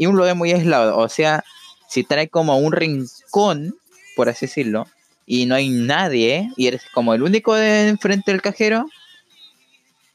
y 0.00 0.06
un 0.06 0.16
lugar 0.16 0.34
muy 0.34 0.50
aislado. 0.50 0.96
O 0.96 1.10
sea, 1.10 1.44
si 1.86 2.04
traes 2.04 2.30
como 2.30 2.56
un 2.56 2.72
rincón, 2.72 3.76
por 4.16 4.30
así 4.30 4.46
decirlo, 4.46 4.86
y 5.26 5.44
no 5.44 5.54
hay 5.54 5.68
nadie, 5.68 6.50
y 6.56 6.68
eres 6.68 6.80
como 6.94 7.12
el 7.12 7.22
único 7.22 7.54
de 7.54 7.88
enfrente 7.88 8.30
del 8.32 8.40
cajero, 8.40 8.86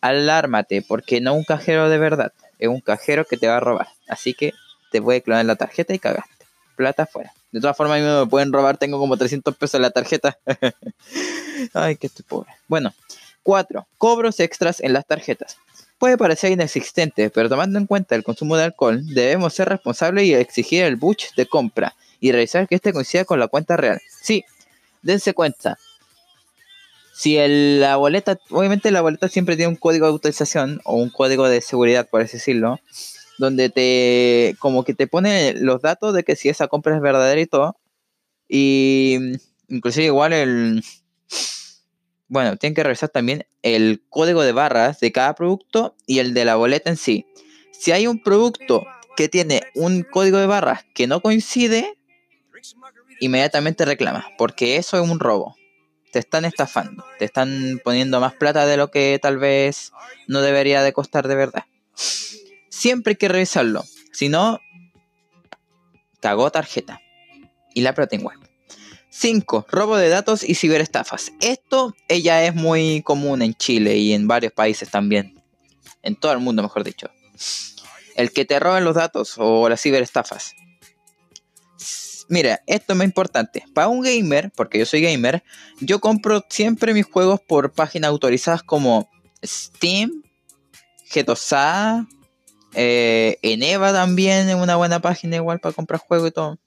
alármate, 0.02 0.82
porque 0.82 1.22
no 1.22 1.36
un 1.36 1.44
cajero 1.44 1.88
de 1.88 2.00
verdad, 2.00 2.34
es 2.58 2.68
un 2.68 2.82
cajero 2.82 3.26
que 3.26 3.38
te 3.38 3.48
va 3.48 3.58
a 3.58 3.60
robar. 3.60 3.90
Así 4.08 4.34
que 4.34 4.54
te 4.92 5.04
puede 5.04 5.22
clonar 5.22 5.46
la 5.46 5.56
tarjeta 5.56 5.94
y 5.94 6.00
cagaste. 6.00 6.48
Plata 6.76 7.04
afuera. 7.04 7.32
De 7.52 7.62
todas 7.62 7.78
formas, 7.78 8.00
a 8.00 8.04
mí 8.04 8.10
me 8.10 8.26
pueden 8.26 8.52
robar, 8.52 8.78
tengo 8.78 8.98
como 8.98 9.18
300 9.18 9.56
pesos 9.56 9.76
en 9.76 9.84
la 9.84 9.92
tarjeta. 9.92 10.36
Ay, 11.76 11.96
que 11.98 12.08
estoy 12.08 12.26
pobre. 12.28 12.50
Bueno, 12.68 12.92
4. 13.44 13.86
Cobros 14.00 14.40
extras 14.40 14.82
en 14.82 14.94
las 14.94 15.06
tarjetas 15.06 15.60
puede 16.06 16.20
parecer 16.20 16.52
inexistente, 16.52 17.32
pero 17.32 17.50
tomando 17.50 17.80
en 17.80 17.88
cuenta 17.88 18.14
el 18.14 18.24
consumo 18.24 18.56
de 18.58 18.66
alcohol, 18.66 19.02
debemos 19.16 19.56
ser 19.56 19.70
responsables 19.70 20.26
y 20.26 20.36
exigir 20.36 20.84
el 20.84 20.98
butch 20.98 21.34
de 21.34 21.48
compra 21.48 21.96
y 22.20 22.32
revisar 22.32 22.68
que 22.68 22.76
este 22.76 22.94
coincida 22.94 23.26
con 23.26 23.40
la 23.40 23.48
cuenta 23.48 23.76
real. 23.76 24.00
Sí, 24.22 24.46
dense 25.02 25.34
cuenta. 25.34 25.80
Si 27.12 27.40
la 27.80 27.96
boleta, 27.96 28.38
obviamente 28.52 28.92
la 28.92 29.02
boleta 29.02 29.30
siempre 29.30 29.56
tiene 29.56 29.70
un 29.70 29.78
código 29.78 30.06
de 30.06 30.12
autorización 30.12 30.80
o 30.84 30.94
un 30.94 31.10
código 31.10 31.50
de 31.50 31.60
seguridad, 31.60 32.08
por 32.08 32.22
así 32.22 32.34
decirlo, 32.34 32.80
donde 33.40 33.72
te, 33.72 34.56
como 34.60 34.84
que 34.84 34.94
te 34.94 35.08
pone 35.08 35.54
los 35.54 35.82
datos 35.82 36.14
de 36.14 36.24
que 36.24 36.36
si 36.36 36.50
esa 36.50 36.68
compra 36.68 36.96
es 36.96 37.02
verdadera 37.02 37.42
y 37.42 37.48
todo. 37.48 37.78
Y 38.48 39.40
inclusive 39.70 40.06
igual 40.06 40.34
el, 40.34 40.84
bueno, 42.28 42.58
tienen 42.58 42.76
que 42.76 42.84
revisar 42.84 43.10
también 43.10 43.48
el 43.62 44.04
código 44.10 44.42
de 44.44 44.52
barras 44.52 45.00
de 45.00 45.12
cada 45.12 45.36
producto 45.36 45.96
y 46.06 46.20
el 46.20 46.34
de 46.34 46.46
la 46.46 46.56
boleta 46.56 46.90
en 46.90 46.98
sí. 46.98 47.26
Si 47.72 47.92
hay 47.92 48.08
un 48.08 48.22
producto 48.22 48.86
que 49.16 49.30
tiene 49.30 49.64
un 49.76 50.04
código 50.04 50.38
de 50.38 50.48
barras 50.48 50.86
que 50.94 51.08
no 51.08 51.22
coincide, 51.22 51.98
inmediatamente 53.20 53.86
reclama, 53.86 54.32
porque 54.38 54.78
eso 54.78 55.02
es 55.02 55.10
un 55.10 55.20
robo. 55.20 55.56
Te 56.12 56.20
están 56.20 56.46
estafando, 56.46 57.06
te 57.20 57.26
están 57.26 57.82
poniendo 57.84 58.20
más 58.20 58.34
plata 58.34 58.66
de 58.66 58.78
lo 58.78 58.90
que 58.90 59.20
tal 59.22 59.38
vez 59.38 59.92
no 60.28 60.42
debería 60.42 60.82
de 60.82 60.94
costar 60.94 61.28
de 61.28 61.36
verdad. 61.36 61.66
Siempre 62.70 63.12
hay 63.12 63.18
que 63.18 63.28
revisarlo, 63.28 63.84
si 64.12 64.30
no, 64.30 64.60
cagó 66.22 66.52
tarjeta. 66.52 67.02
Y 67.74 67.82
la 67.82 67.94
protein 67.94 68.24
5. 69.18 69.68
Robo 69.72 69.96
de 69.96 70.10
datos 70.10 70.44
y 70.44 70.56
ciberestafas. 70.56 71.32
Esto 71.40 71.96
ella 72.10 72.44
es 72.44 72.54
muy 72.54 73.02
común 73.02 73.42
en 73.42 73.54
Chile 73.54 73.96
y 73.96 74.12
en 74.12 74.28
varios 74.28 74.52
países 74.52 74.92
también. 74.92 75.42
En 76.04 76.18
todo 76.18 76.34
el 76.34 76.40
mundo, 76.40 76.62
mejor 76.62 76.84
dicho. 76.84 77.10
el 78.18 78.32
que 78.32 78.44
te 78.44 78.60
roben 78.60 78.84
los 78.84 78.96
datos 78.96 79.36
o 79.38 79.70
las 79.70 79.82
ciberestafas. 79.82 80.54
Mira, 82.28 82.62
esto 82.68 82.92
es 82.92 82.98
muy 82.98 83.06
importante. 83.06 83.64
Para 83.74 83.88
un 83.88 84.02
gamer, 84.02 84.52
porque 84.54 84.80
yo 84.80 84.86
soy 84.86 85.02
gamer, 85.02 85.44
yo 85.80 86.02
compro 86.02 86.44
siempre 86.50 86.94
mis 86.94 87.06
juegos 87.06 87.40
por 87.40 87.72
páginas 87.72 88.10
autorizadas 88.10 88.64
como 88.64 89.10
Steam, 89.42 90.24
G2A, 91.14 92.06
eh, 92.74 93.38
Eneva 93.42 93.94
también 93.94 94.50
es 94.50 94.56
una 94.56 94.76
buena 94.76 95.00
página 95.00 95.38
igual 95.38 95.60
para 95.60 95.74
comprar 95.74 96.02
juegos 96.02 96.30
y 96.30 96.32
todo. 96.32 96.60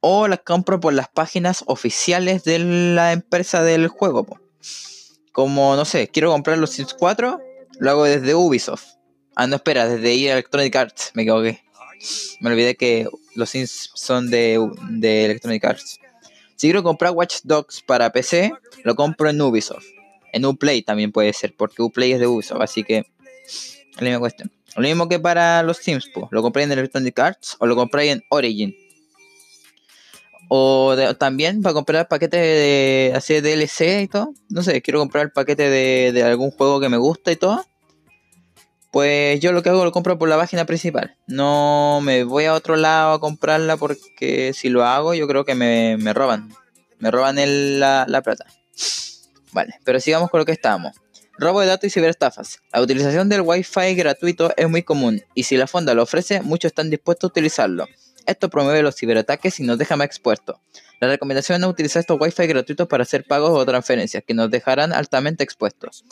O 0.00 0.28
las 0.28 0.40
compro 0.40 0.80
por 0.80 0.92
las 0.92 1.08
páginas 1.08 1.64
oficiales 1.66 2.44
de 2.44 2.58
la 2.58 3.12
empresa 3.12 3.62
del 3.62 3.88
juego. 3.88 4.26
Como, 5.32 5.76
no 5.76 5.84
sé, 5.84 6.08
quiero 6.08 6.30
comprar 6.30 6.58
los 6.58 6.70
Sims 6.70 6.94
4, 6.94 7.40
lo 7.78 7.90
hago 7.90 8.04
desde 8.04 8.34
Ubisoft. 8.34 8.84
Ah, 9.34 9.46
no, 9.46 9.56
espera, 9.56 9.86
desde 9.86 10.30
Electronic 10.30 10.74
Arts, 10.74 11.10
me 11.14 11.22
equivoqué. 11.22 11.62
Me 12.40 12.50
olvidé 12.50 12.76
que 12.76 13.06
los 13.34 13.50
Sims 13.50 13.90
son 13.94 14.30
de, 14.30 14.58
de 14.90 15.24
Electronic 15.26 15.64
Arts. 15.64 15.98
Si 16.56 16.68
quiero 16.68 16.82
comprar 16.82 17.12
Watch 17.12 17.40
Dogs 17.44 17.82
para 17.82 18.10
PC, 18.12 18.52
lo 18.82 18.94
compro 18.94 19.28
en 19.28 19.40
Ubisoft. 19.40 19.84
En 20.32 20.46
Uplay 20.46 20.82
también 20.82 21.12
puede 21.12 21.32
ser, 21.32 21.54
porque 21.54 21.82
Uplay 21.82 22.12
es 22.12 22.20
de 22.20 22.26
Ubisoft, 22.26 22.62
así 22.62 22.82
que 22.82 23.04
la 23.96 24.02
misma 24.02 24.18
cuestión. 24.20 24.52
Lo 24.74 24.82
mismo 24.82 25.08
que 25.08 25.18
para 25.18 25.62
los 25.62 25.78
Sims, 25.78 26.10
lo 26.30 26.42
compré 26.42 26.64
en 26.64 26.72
Electronic 26.72 27.18
Arts 27.18 27.56
o 27.60 27.66
lo 27.66 27.76
compré 27.76 28.10
en 28.10 28.22
Origin. 28.30 28.74
O 30.48 30.94
también 31.18 31.62
para 31.62 31.74
comprar 31.74 32.08
paquetes 32.08 32.40
de, 32.40 33.12
así 33.14 33.40
de 33.40 33.42
DLC 33.42 34.02
y 34.02 34.08
todo. 34.08 34.32
No 34.48 34.62
sé, 34.62 34.80
quiero 34.82 35.00
comprar 35.00 35.24
el 35.24 35.32
paquete 35.32 35.68
de, 35.68 36.12
de 36.12 36.22
algún 36.22 36.50
juego 36.50 36.80
que 36.80 36.88
me 36.88 36.96
gusta 36.96 37.32
y 37.32 37.36
todo 37.36 37.64
pues 38.96 39.40
yo 39.40 39.52
lo 39.52 39.62
que 39.62 39.68
hago 39.68 39.84
lo 39.84 39.92
compro 39.92 40.16
por 40.16 40.26
la 40.26 40.38
página 40.38 40.64
principal. 40.64 41.18
No 41.26 42.00
me 42.02 42.24
voy 42.24 42.46
a 42.46 42.54
otro 42.54 42.76
lado 42.76 43.12
a 43.12 43.20
comprarla 43.20 43.76
porque 43.76 44.54
si 44.54 44.70
lo 44.70 44.86
hago 44.86 45.12
yo 45.12 45.28
creo 45.28 45.44
que 45.44 45.54
me, 45.54 45.98
roban. 46.14 46.48
Me 46.98 47.10
roban 47.10 47.36
la, 47.78 48.06
la, 48.08 48.22
plata. 48.22 48.46
Vale, 49.52 49.74
pero 49.84 50.00
sigamos 50.00 50.30
con 50.30 50.40
lo 50.40 50.46
que 50.46 50.52
estábamos. 50.52 50.96
Robo 51.36 51.60
de 51.60 51.66
datos 51.66 51.88
y 51.88 51.90
ciberestafas. 51.90 52.60
La 52.72 52.80
utilización 52.80 53.28
del 53.28 53.42
Wi-Fi 53.42 53.94
gratuito 53.96 54.54
es 54.56 54.66
muy 54.66 54.82
común 54.82 55.22
y 55.34 55.42
si 55.42 55.58
la 55.58 55.66
fonda 55.66 55.92
lo 55.92 56.04
ofrece, 56.04 56.40
muchos 56.40 56.70
están 56.70 56.88
dispuestos 56.88 57.28
a 57.28 57.32
utilizarlo. 57.32 57.86
Esto 58.26 58.50
promueve 58.50 58.82
los 58.82 58.96
ciberataques 58.96 59.60
y 59.60 59.62
nos 59.62 59.78
deja 59.78 59.96
más 59.96 60.06
expuestos. 60.06 60.56
La 61.00 61.08
recomendación 61.08 61.62
es 61.62 61.68
utilizar 61.68 62.00
estos 62.00 62.18
Wi-Fi 62.20 62.46
gratuitos 62.46 62.88
para 62.88 63.02
hacer 63.02 63.24
pagos 63.24 63.50
o 63.50 63.64
transferencias 63.64 64.24
que 64.26 64.34
nos 64.34 64.50
dejarán 64.50 64.92
altamente 64.92 65.44
expuestos. 65.44 66.04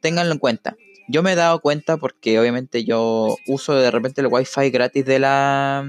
Ténganlo 0.00 0.32
en 0.32 0.38
cuenta 0.38 0.76
yo 1.10 1.22
me 1.24 1.32
he 1.32 1.34
dado 1.34 1.60
cuenta 1.60 1.96
porque 1.96 2.38
obviamente 2.38 2.84
yo 2.84 3.36
uso 3.46 3.74
de 3.74 3.90
repente 3.90 4.20
el 4.20 4.28
wifi 4.28 4.70
gratis 4.70 5.04
de 5.04 5.18
la 5.18 5.84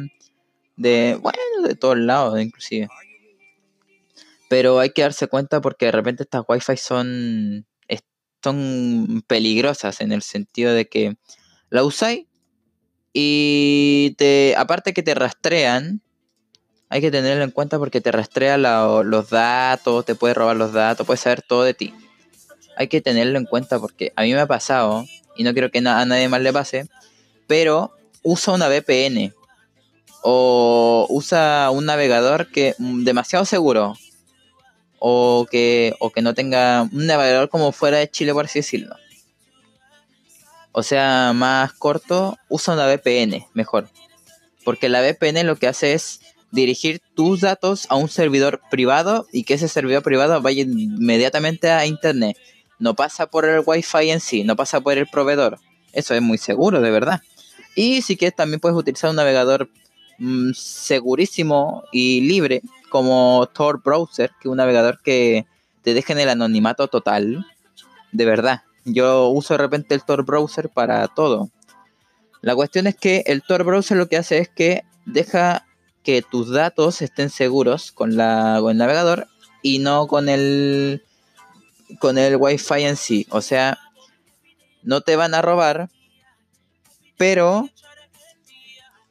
de 0.78 1.18
bueno 1.22 1.38
de 1.64 1.76
todos 1.76 1.98
lados 1.98 2.42
inclusive 2.42 2.90
pero 4.50 4.80
hay 4.80 4.90
que 4.90 5.04
darse 5.04 5.28
cuenta 5.28 5.62
porque 5.62 5.86
de 5.86 5.92
repente 5.92 6.24
estas 6.24 6.44
wifi 6.48 6.76
son 6.78 7.68
son 8.44 9.24
peligrosas 9.28 10.02
en 10.02 10.12
el 10.12 10.24
sentido 10.24 10.74
de 10.74 10.88
que 10.88 11.18
la 11.70 11.84
usáis 11.84 12.26
y 13.14 14.16
te 14.18 14.56
aparte 14.58 14.94
que 14.94 15.04
te 15.04 15.14
rastrean 15.14 16.02
hay 16.90 17.02
que 17.02 17.12
tenerlo 17.12 17.44
en 17.44 17.52
cuenta 17.52 17.78
porque 17.80 18.02
te 18.02 18.12
rastrea 18.12 18.58
los 18.58 19.30
datos 19.30 20.06
te 20.06 20.16
puede 20.16 20.34
robar 20.34 20.56
los 20.56 20.74
datos 20.74 21.06
puede 21.06 21.18
saber 21.18 21.42
todo 21.42 21.64
de 21.64 21.74
ti 21.74 21.94
hay 22.76 22.88
que 22.88 23.02
tenerlo 23.02 23.38
en 23.38 23.46
cuenta 23.46 23.80
porque 23.80 24.12
a 24.16 24.24
mí 24.24 24.34
me 24.34 24.40
ha 24.40 24.48
pasado, 24.48 25.06
y 25.36 25.44
no 25.44 25.54
quiero 25.54 25.70
que 25.72 25.80
a 25.80 26.06
nadie 26.06 26.28
más 26.28 26.42
le 26.42 26.54
pase, 26.54 26.88
pero 27.48 27.92
usa 28.24 28.54
una 28.54 28.68
VPN 28.68 29.34
o 30.24 31.08
usa 31.10 31.70
un 31.72 31.86
navegador 31.86 32.48
que 32.48 32.76
mm, 32.78 33.04
demasiado 33.04 33.46
seguro 33.46 33.96
o 35.00 35.48
que, 35.50 35.96
o 36.00 36.12
que 36.12 36.22
no 36.22 36.34
tenga 36.34 36.84
un 36.84 37.08
navegador 37.08 37.50
como 37.50 37.72
fuera 37.72 37.98
de 37.98 38.10
Chile, 38.10 38.34
por 38.34 38.46
así 38.46 38.60
decirlo. 38.60 38.96
O 40.72 40.84
sea, 40.84 41.34
más 41.34 41.74
corto, 41.74 42.38
usa 42.50 42.74
una 42.74 42.88
VPN, 42.88 43.48
mejor. 43.54 43.90
Porque 44.64 44.90
la 44.90 45.02
VPN 45.02 45.46
lo 45.46 45.58
que 45.58 45.68
hace 45.68 45.94
es 45.94 46.22
dirigir 46.52 47.02
tus 47.16 47.42
datos 47.42 47.88
a 47.90 47.96
un 47.96 48.10
servidor 48.10 48.62
privado 48.70 49.26
y 49.32 49.44
que 49.44 49.56
ese 49.56 49.68
servidor 49.68 50.04
privado 50.04 50.42
vaya 50.42 50.64
inmediatamente 50.64 51.72
a 51.72 51.86
internet 51.86 52.38
no 52.82 52.96
pasa 52.96 53.28
por 53.28 53.46
el 53.46 53.62
Wi-Fi 53.64 54.10
en 54.10 54.20
sí, 54.20 54.44
no 54.44 54.56
pasa 54.56 54.82
por 54.82 54.98
el 54.98 55.08
proveedor. 55.08 55.60
Eso 55.94 56.16
es 56.16 56.22
muy 56.22 56.40
seguro, 56.40 56.82
de 56.82 56.90
verdad. 56.90 57.22
Y 57.76 58.02
si 58.02 58.18
quieres 58.18 58.36
también 58.36 58.60
puedes 58.60 58.78
utilizar 58.78 59.12
un 59.12 59.16
navegador 59.16 59.70
mm, 60.18 60.52
segurísimo 60.54 61.84
y 61.92 62.22
libre 62.22 62.64
como 62.90 63.48
Tor 63.54 63.84
Browser, 63.84 64.32
que 64.42 64.48
es 64.48 64.52
un 64.52 64.58
navegador 64.58 65.00
que 65.04 65.46
te 65.84 65.94
deja 65.94 66.14
en 66.14 66.20
el 66.20 66.30
anonimato 66.30 66.88
total. 66.88 67.46
De 68.12 68.26
verdad. 68.26 68.64
Yo 68.86 69.30
uso 69.30 69.54
de 69.54 69.60
repente 69.60 69.96
el 69.96 70.04
Tor 70.04 70.26
Browser 70.26 70.70
para 70.70 71.08
todo. 71.08 71.50
La 72.42 72.56
cuestión 72.56 72.88
es 72.88 72.96
que 72.96 73.24
el 73.28 73.44
Tor 73.44 73.64
Browser 73.64 73.98
lo 73.98 74.10
que 74.10 74.18
hace 74.18 74.40
es 74.40 74.50
que 74.50 74.84
deja 75.06 75.66
que 76.04 76.22
tus 76.24 76.50
datos 76.50 77.02
estén 77.02 77.30
seguros 77.30 77.92
con, 77.92 78.16
la, 78.16 78.58
con 78.60 78.72
el 78.72 78.78
navegador 78.78 79.28
y 79.62 79.80
no 79.80 80.08
con 80.08 80.30
el 80.30 81.04
con 82.00 82.18
el 82.18 82.38
Wi-Fi 82.38 82.84
en 82.84 82.96
sí. 82.96 83.28
O 83.30 83.42
sea, 83.42 83.78
no 84.82 85.02
te 85.02 85.16
van 85.16 85.34
a 85.34 85.42
robar, 85.42 85.90
pero 87.18 87.70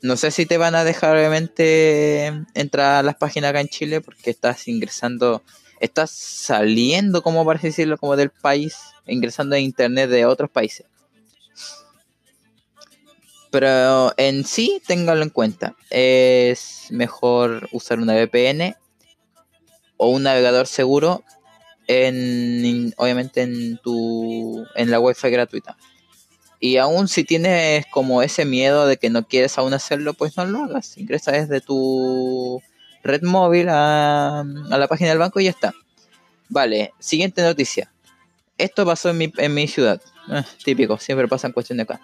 no 0.03 0.17
sé 0.17 0.31
si 0.31 0.47
te 0.47 0.57
van 0.57 0.75
a 0.75 0.85
dejar 0.85 1.17
obviamente 1.17 2.27
entrar 2.55 2.97
a 2.97 3.03
las 3.03 3.17
páginas 3.17 3.51
acá 3.51 3.61
en 3.61 3.69
Chile 3.69 4.01
porque 4.01 4.31
estás 4.31 4.67
ingresando, 4.67 5.43
estás 5.81 6.11
saliendo, 6.11 7.23
como 7.23 7.45
parece 7.45 7.69
decirlo, 7.69 7.99
como 7.99 8.17
del 8.17 8.31
país, 8.31 8.77
ingresando 9.07 9.57
a 9.57 9.59
internet 9.59 10.09
de 10.11 10.27
otros 10.27 10.51
países. 10.51 10.87
Pero 13.51 14.13
en 14.17 14.45
sí, 14.45 14.81
téngalo 14.87 15.23
en 15.23 15.31
cuenta. 15.31 15.75
Es 15.91 16.87
mejor 16.91 17.69
usar 17.73 17.99
una 17.99 18.15
VPN 18.15 18.77
o 19.97 20.11
un 20.11 20.23
navegador 20.23 20.69
seguro 20.69 21.25
en, 21.89 22.95
obviamente 22.97 23.43
en 23.43 23.79
tu 23.79 24.65
en 24.77 24.91
la 24.91 25.01
wifi 25.01 25.31
gratuita. 25.31 25.77
Y 26.61 26.77
aún 26.77 27.09
si 27.09 27.25
tienes 27.25 27.87
como 27.87 28.23
ese 28.23 28.45
miedo 28.45 28.87
de 28.87 28.99
que 28.99 29.11
no 29.11 29.27
quieres 29.27 29.59
aún 29.59 29.73
hacerlo, 29.73 30.15
pues 30.15 30.37
no 30.37 30.45
lo 30.45 30.63
hagas. 30.63 30.97
Ingresa 30.99 31.33
desde 31.33 31.61
tu 31.61 32.63
red 33.03 33.23
móvil 33.23 33.69
a, 33.69 34.45
la 34.45 34.89
página 34.89 35.11
del 35.11 35.19
banco 35.19 35.41
y 35.41 35.45
ya 35.45 35.51
está. 35.51 35.75
Vale, 36.49 36.93
siguiente 36.99 37.43
noticia. 37.43 37.93
Esto 38.59 38.85
pasó 38.85 39.11
en 39.11 39.19
mi, 39.19 39.33
en 39.37 39.55
mi 39.55 39.67
ciudad. 39.69 40.01
Ah, 40.29 40.45
típico, 40.65 40.99
siempre 40.99 41.29
pasan 41.29 41.53
cuestiones 41.53 41.85
acá. 41.85 42.01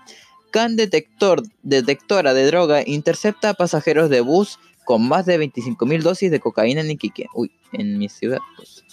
Can 0.51 0.77
detector, 0.77 1.43
detectora 1.63 2.33
de 2.33 2.47
droga 2.47 2.83
intercepta 2.87 3.51
a 3.51 3.55
pasajeros 3.55 4.09
de 4.09 4.21
bus 4.21 4.59
con 4.85 5.07
más 5.07 5.27
de 5.27 5.39
25.000 5.39 6.03
dosis 6.03 6.31
de 6.31 6.41
cocaína 6.41 6.81
en 6.81 6.91
Iquique. 6.93 7.27
Uy, 7.35 7.51
en 7.73 7.99
mi 7.99 8.09
ciudad. 8.09 8.39
Pues, 8.57 8.85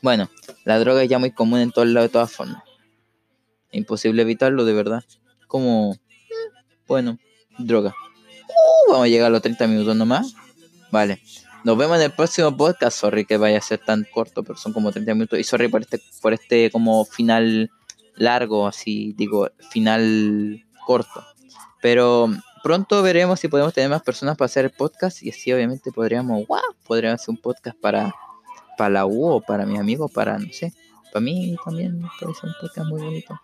bueno, 0.00 0.30
la 0.64 0.78
droga 0.78 1.02
es 1.02 1.08
ya 1.08 1.18
muy 1.18 1.32
común 1.32 1.58
en 1.58 1.72
todos 1.72 1.88
lados 1.88 2.08
de 2.08 2.12
todas 2.12 2.30
formas. 2.30 2.62
Imposible 3.72 4.22
evitarlo, 4.22 4.64
de 4.64 4.72
verdad. 4.72 5.04
Como, 5.48 5.96
bueno, 6.86 7.18
droga. 7.58 7.94
Uh, 8.58 8.92
vamos 8.92 9.04
a 9.06 9.08
llegar 9.08 9.28
a 9.28 9.30
los 9.30 9.42
30 9.42 9.66
minutos 9.66 9.96
nomás. 9.96 10.34
Vale. 10.90 11.22
Nos 11.64 11.76
vemos 11.76 11.96
en 11.98 12.04
el 12.04 12.12
próximo 12.12 12.56
podcast. 12.56 12.98
Sorry 12.98 13.24
que 13.24 13.36
vaya 13.36 13.58
a 13.58 13.62
ser 13.62 13.78
tan 13.78 14.06
corto, 14.12 14.42
pero 14.42 14.58
son 14.58 14.72
como 14.72 14.92
30 14.92 15.14
minutos. 15.14 15.38
Y 15.38 15.44
sorry 15.44 15.68
por 15.68 15.82
este, 15.82 16.00
por 16.22 16.32
este 16.32 16.70
como 16.70 17.04
final 17.04 17.70
largo, 18.14 18.66
así 18.66 19.14
digo, 19.16 19.48
final 19.70 20.64
corto. 20.86 21.24
Pero 21.82 22.30
pronto 22.62 23.02
veremos 23.02 23.40
si 23.40 23.48
podemos 23.48 23.74
tener 23.74 23.90
más 23.90 24.02
personas 24.02 24.36
para 24.36 24.46
hacer 24.46 24.66
el 24.66 24.70
podcast. 24.70 25.22
Y 25.22 25.30
así 25.30 25.52
obviamente 25.52 25.92
podríamos, 25.92 26.46
wow, 26.46 26.60
podríamos 26.86 27.20
hacer 27.20 27.30
un 27.30 27.40
podcast 27.40 27.76
para 27.78 28.14
para 28.78 28.90
la 28.90 29.06
U 29.06 29.26
o 29.26 29.40
para 29.42 29.66
mis 29.66 29.78
amigos, 29.78 30.10
para, 30.10 30.38
no 30.38 30.50
sé, 30.52 30.72
para 31.12 31.20
mí 31.20 31.56
también 31.64 32.00
puede 32.18 32.34
ser 32.34 32.48
un 32.48 32.54
podcast 32.60 32.88
muy 32.88 33.02
bonito. 33.02 33.38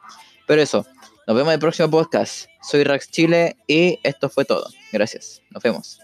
Pero 0.46 0.62
eso, 0.62 0.86
nos 1.26 1.36
vemos 1.36 1.48
en 1.48 1.54
el 1.54 1.58
próximo 1.58 1.90
podcast. 1.90 2.46
Soy 2.62 2.84
Rax 2.84 3.10
Chile 3.10 3.56
y 3.66 3.98
esto 4.02 4.30
fue 4.30 4.46
todo. 4.46 4.66
Gracias, 4.94 5.42
nos 5.50 5.60
vemos. 5.60 5.98